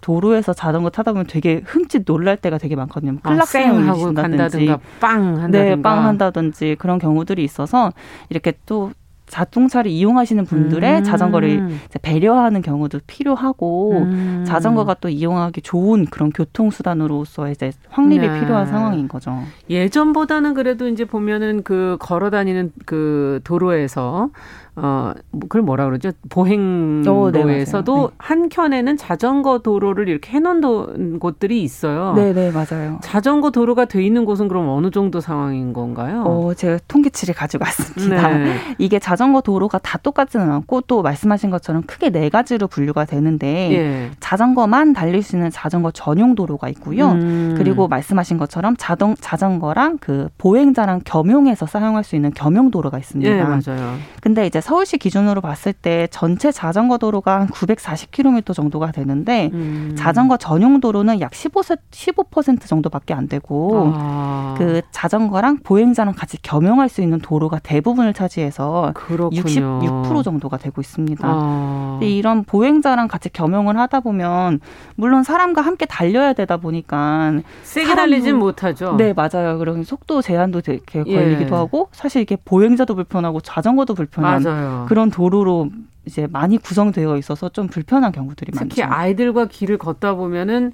[0.06, 3.18] 도로에서 자전거 타다 보면 되게 흠칫 놀랄 때가 되게 많거든요.
[3.24, 7.92] 클락션 아, 하고 간다든가 빵 한다든가 네, 빵 한다든지 그런 경우들이 있어서
[8.30, 8.92] 이렇게 또
[9.28, 11.04] 자동차를 이용하시는 분들의 음.
[11.04, 11.68] 자전거를
[12.02, 14.44] 배려하는 경우도 필요하고 음.
[14.46, 18.40] 자전거가 또 이용하기 좋은 그런 교통 수단으로서 이제 확립이 네.
[18.40, 19.40] 필요한 상황인 거죠.
[19.70, 24.30] 예전보다는 그래도 이제 보면은 그 걸어 다니는 그 도로에서
[24.78, 26.12] 어, 뭐 그걸 뭐라 그러죠?
[26.30, 28.16] 보행로에서도 어, 네, 네.
[28.18, 32.14] 한 켠에는 자전거 도로를 이렇게 해놓은 곳들이 있어요.
[32.14, 33.00] 네, 네, 맞아요.
[33.02, 36.24] 자전거 도로가 돼 있는 곳은 그럼 어느 정도 상황인 건가요?
[36.26, 38.38] 어, 제가 통계치를 가지고 왔습니다.
[38.38, 38.58] 네.
[38.78, 43.72] 이게 자 전거 도로가 다 똑같지는 않고 또 말씀하신 것처럼 크게 네 가지로 분류가 되는데
[43.72, 44.12] 예.
[44.20, 47.12] 자전거만 달릴 수 있는 자전거 전용 도로가 있고요.
[47.12, 47.56] 음.
[47.58, 53.32] 그리고 말씀하신 것처럼 자동 자전거랑 그 보행자랑 겸용해서 사용할 수 있는 겸용 도로가 있습니다.
[53.32, 53.98] 네, 맞아요.
[54.22, 59.96] 근데 이제 서울시 기준으로 봤을 때 전체 자전거 도로가 한 940km 정도가 되는데 음.
[59.98, 64.56] 자전거 전용 도로는 약 15, 15% 정도밖에 안 되고 아.
[64.58, 69.80] 그 자전거랑 보행자랑 같이 겸용할 수 있는 도로가 대부분을 차지해서 그렇군요.
[70.04, 71.28] 66% 정도가 되고 있습니다.
[71.28, 72.00] 아.
[72.02, 74.60] 이런 보행자랑 같이 겸용을 하다 보면
[74.96, 78.96] 물론 사람과 함께 달려야 되다 보니까 세게 달리진 못하죠.
[78.98, 79.58] 네, 맞아요.
[79.60, 81.58] 그런 속도 제한도 되게 걸리기도 예.
[81.60, 84.86] 하고 사실 이게 보행자도 불편하고 자전거도 불편한 맞아요.
[84.88, 85.70] 그런 도로로
[86.06, 88.76] 이제 많이 구성되어 있어서 좀 불편한 경우들이 특히 많죠.
[88.76, 90.72] 특히 아이들과 길을 걷다 보면은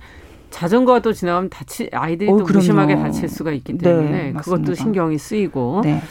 [0.50, 2.60] 자전거가 또 지나가면 다치 아이들이 어, 또 그럼요.
[2.60, 6.02] 무심하게 다칠 수가 있기 때문에 네, 그것도 신경이 쓰이고 네.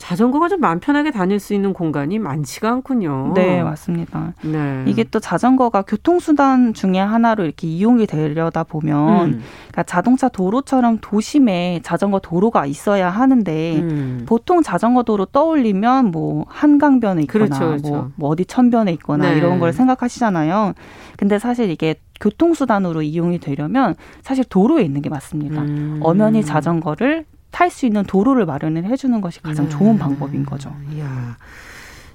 [0.00, 3.32] 자전거가 좀 마음 편하게 다닐 수 있는 공간이 많지가 않군요.
[3.34, 4.32] 네, 맞습니다.
[4.42, 4.84] 네.
[4.86, 9.42] 이게 또 자전거가 교통수단 중에 하나로 이렇게 이용이 되려다 보면, 음.
[9.68, 14.24] 그러니까 자동차 도로처럼 도심에 자전거 도로가 있어야 하는데, 음.
[14.26, 17.88] 보통 자전거 도로 떠올리면 뭐 한강변에 있거나, 그렇죠, 그렇죠.
[17.88, 19.36] 뭐, 뭐, 어디 천변에 있거나 네.
[19.36, 20.72] 이런 걸 생각하시잖아요.
[21.18, 25.60] 근데 사실 이게 교통수단으로 이용이 되려면 사실 도로에 있는 게 맞습니다.
[25.60, 26.00] 음.
[26.02, 27.26] 엄연히 자전거를
[27.60, 29.70] 탈 수 있는 도로를 마련을 해주는 것이 가장 네.
[29.70, 30.74] 좋은 방법인 거죠.
[30.94, 31.36] 이야.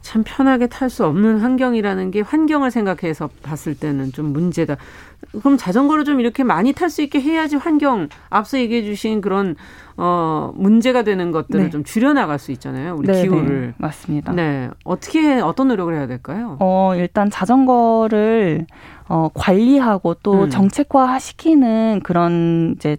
[0.01, 4.77] 참 편하게 탈 수 없는 환경이라는 게 환경을 생각해서 봤을 때는 좀 문제다.
[5.39, 9.55] 그럼 자전거를 좀 이렇게 많이 탈 수 있게 해야지 환경 앞서 얘기해 주신 그런
[9.97, 11.69] 어 문제가 되는 것들을 네.
[11.69, 12.95] 좀 줄여 나갈 수 있잖아요.
[12.95, 13.67] 우리 네, 기후를.
[13.67, 13.73] 네.
[13.77, 14.33] 맞습니다.
[14.33, 14.71] 네.
[14.83, 16.57] 어떻게 어떤 노력을 해야 될까요?
[16.59, 18.65] 어, 일단 자전거를
[19.07, 20.49] 어 관리하고 또 음.
[20.49, 22.97] 정책화 시키는 그런 이제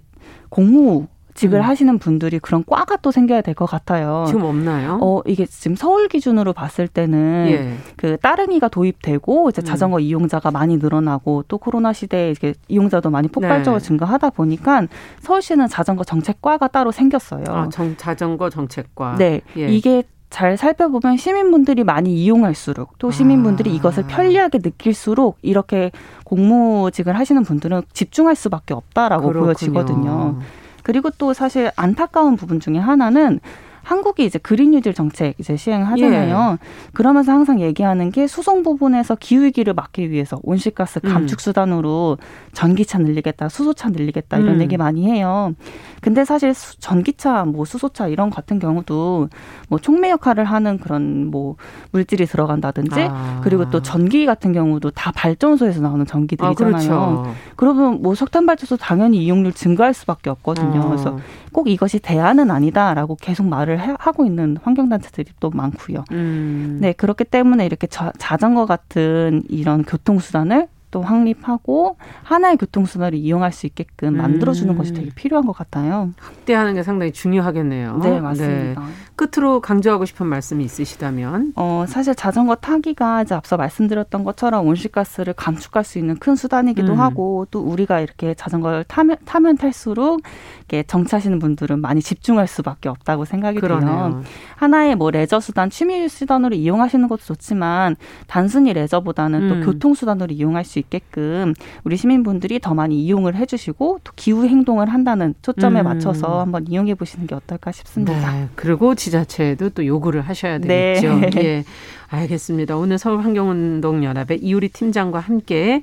[0.49, 1.64] 공무 직을 음.
[1.64, 4.24] 하시는 분들이 그런 과가 또 생겨야 될 것 같아요.
[4.26, 4.99] 지금 없나요?
[5.01, 7.74] 어 이게 지금 서울 기준으로 봤을 때는 예.
[7.97, 9.64] 그 따릉이가 도입되고 이제 음.
[9.64, 10.01] 자전거 음.
[10.01, 13.84] 이용자가 많이 늘어나고 또 코로나 시대에 이게 이용자도 많이 폭발적으로 네.
[13.87, 14.87] 증가하다 보니까
[15.20, 17.45] 서울시는 자전거 정책과가 따로 생겼어요.
[17.49, 19.16] 아, 정, 자전거 정책과.
[19.18, 19.68] 네, 예.
[19.68, 23.74] 이게 잘 살펴보면 시민분들이 많이 이용할수록 또 시민분들이 아.
[23.74, 25.93] 이것을 편리하게 느낄수록 이렇게
[26.24, 29.45] 공무직을 하시는 분들은 집중할 수밖에 없다라고 그렇군요.
[29.47, 30.39] 보여지거든요.
[30.87, 33.41] 그리고 또 사실 안타까운 부분 중에 하나는
[33.87, 36.59] 한국이 이제 그린 뉴딜 정책 이제 시행하잖아요.
[36.61, 36.66] 예.
[36.93, 41.12] 그러면서 항상 얘기하는 게 수송 부분에서 기후 위기를 막기 위해서 온실가스 음.
[41.12, 42.18] 감축 수단으로
[42.53, 44.61] 전기차 늘리겠다, 수소차 늘리겠다 이런 음.
[44.61, 45.55] 얘기 많이 해요.
[46.01, 49.28] 근데 사실 전기차, 뭐 수소차 이런 같은 경우도
[49.68, 51.55] 뭐 촉매 역할을 하는 그런 뭐
[51.93, 53.41] 물질이 들어간다든지 아.
[53.45, 56.74] 그리고 또 전기 같은 경우도 다 발전소에서 나오는 전기들이잖아요.
[56.74, 57.34] 아, 그렇죠.
[57.55, 60.80] 그러면 뭐 석탄 발전소 당연히 이용률 증가할 수밖에 없거든요.
[60.80, 60.89] 어.
[60.89, 61.18] 그래서
[61.53, 66.04] 꼭 이것이 대안은 아니다라고 계속 말을 해, 하고 있는 환경단체들이 또 많고요.
[66.12, 66.78] 음.
[66.80, 73.66] 네, 그렇기 때문에 이렇게 자, 자전거 같은 이런 교통수단을 또 확립하고 하나의 교통수단을 이용할 수
[73.66, 74.78] 있게끔 만들어주는 음.
[74.78, 76.11] 것이 되게 필요한 것 같아요.
[76.18, 77.99] 확대하는 게 상당히 중요하겠네요.
[77.99, 78.80] 네, 맞습니다.
[78.80, 78.86] 네.
[79.14, 81.53] 끝으로 강조하고 싶은 말씀이 있으시다면?
[81.57, 87.01] 어, 사실 자전거 타기가 이제 앞서 말씀드렸던 것처럼 온실가스를 감축할 수 있는 큰 수단이기도 음.
[87.01, 90.22] 하고 또 우리가 이렇게 자전거를 타면, 타면 탈수록
[90.61, 93.86] 이렇게 정차하시는 분들은 많이 집중할 수밖에 없다고 생각이 그러네요.
[93.86, 94.22] 돼요.
[94.57, 99.49] 하나의 뭐 레저 수단, 취미 수단으로 이용하시는 것도 좋지만 단순히 레저보다는 음.
[99.49, 104.89] 또 교통 수단으로 이용할 수 있게끔 우리 시민분들이 더 많이 이용을 해주시고 또 기후 행동을
[104.93, 105.84] 한다는 초점에 음.
[105.84, 108.32] 맞춰서 한번 이용해 보시는 게 어떨까 싶습니다.
[108.32, 108.49] 네.
[108.55, 111.18] 그리고 지자체에도 또 요구를 하셔야 되겠죠.
[111.18, 111.30] 네.
[111.43, 111.64] 예.
[112.09, 112.76] 알겠습니다.
[112.76, 115.82] 오늘 서울 환경운동연합의 이우리 팀장과 함께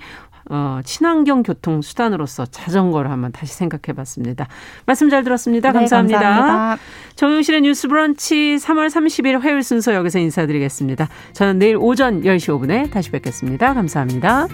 [0.49, 4.47] 어, 친환경 교통 수단으로서 자전거를 한번 다시 생각해 봤습니다.
[4.86, 5.72] 말씀 잘 들었습니다.
[5.72, 6.20] 네, 감사합니다.
[6.20, 6.84] 감사합니다.
[7.16, 11.08] 정용실의 뉴스 브런치 3월 30일 화요일 순서 여기서 인사드리겠습니다.
[11.34, 13.74] 저는 내일 오전 10시 5분에 다시 뵙겠습니다.
[13.74, 14.47] 감사합니다.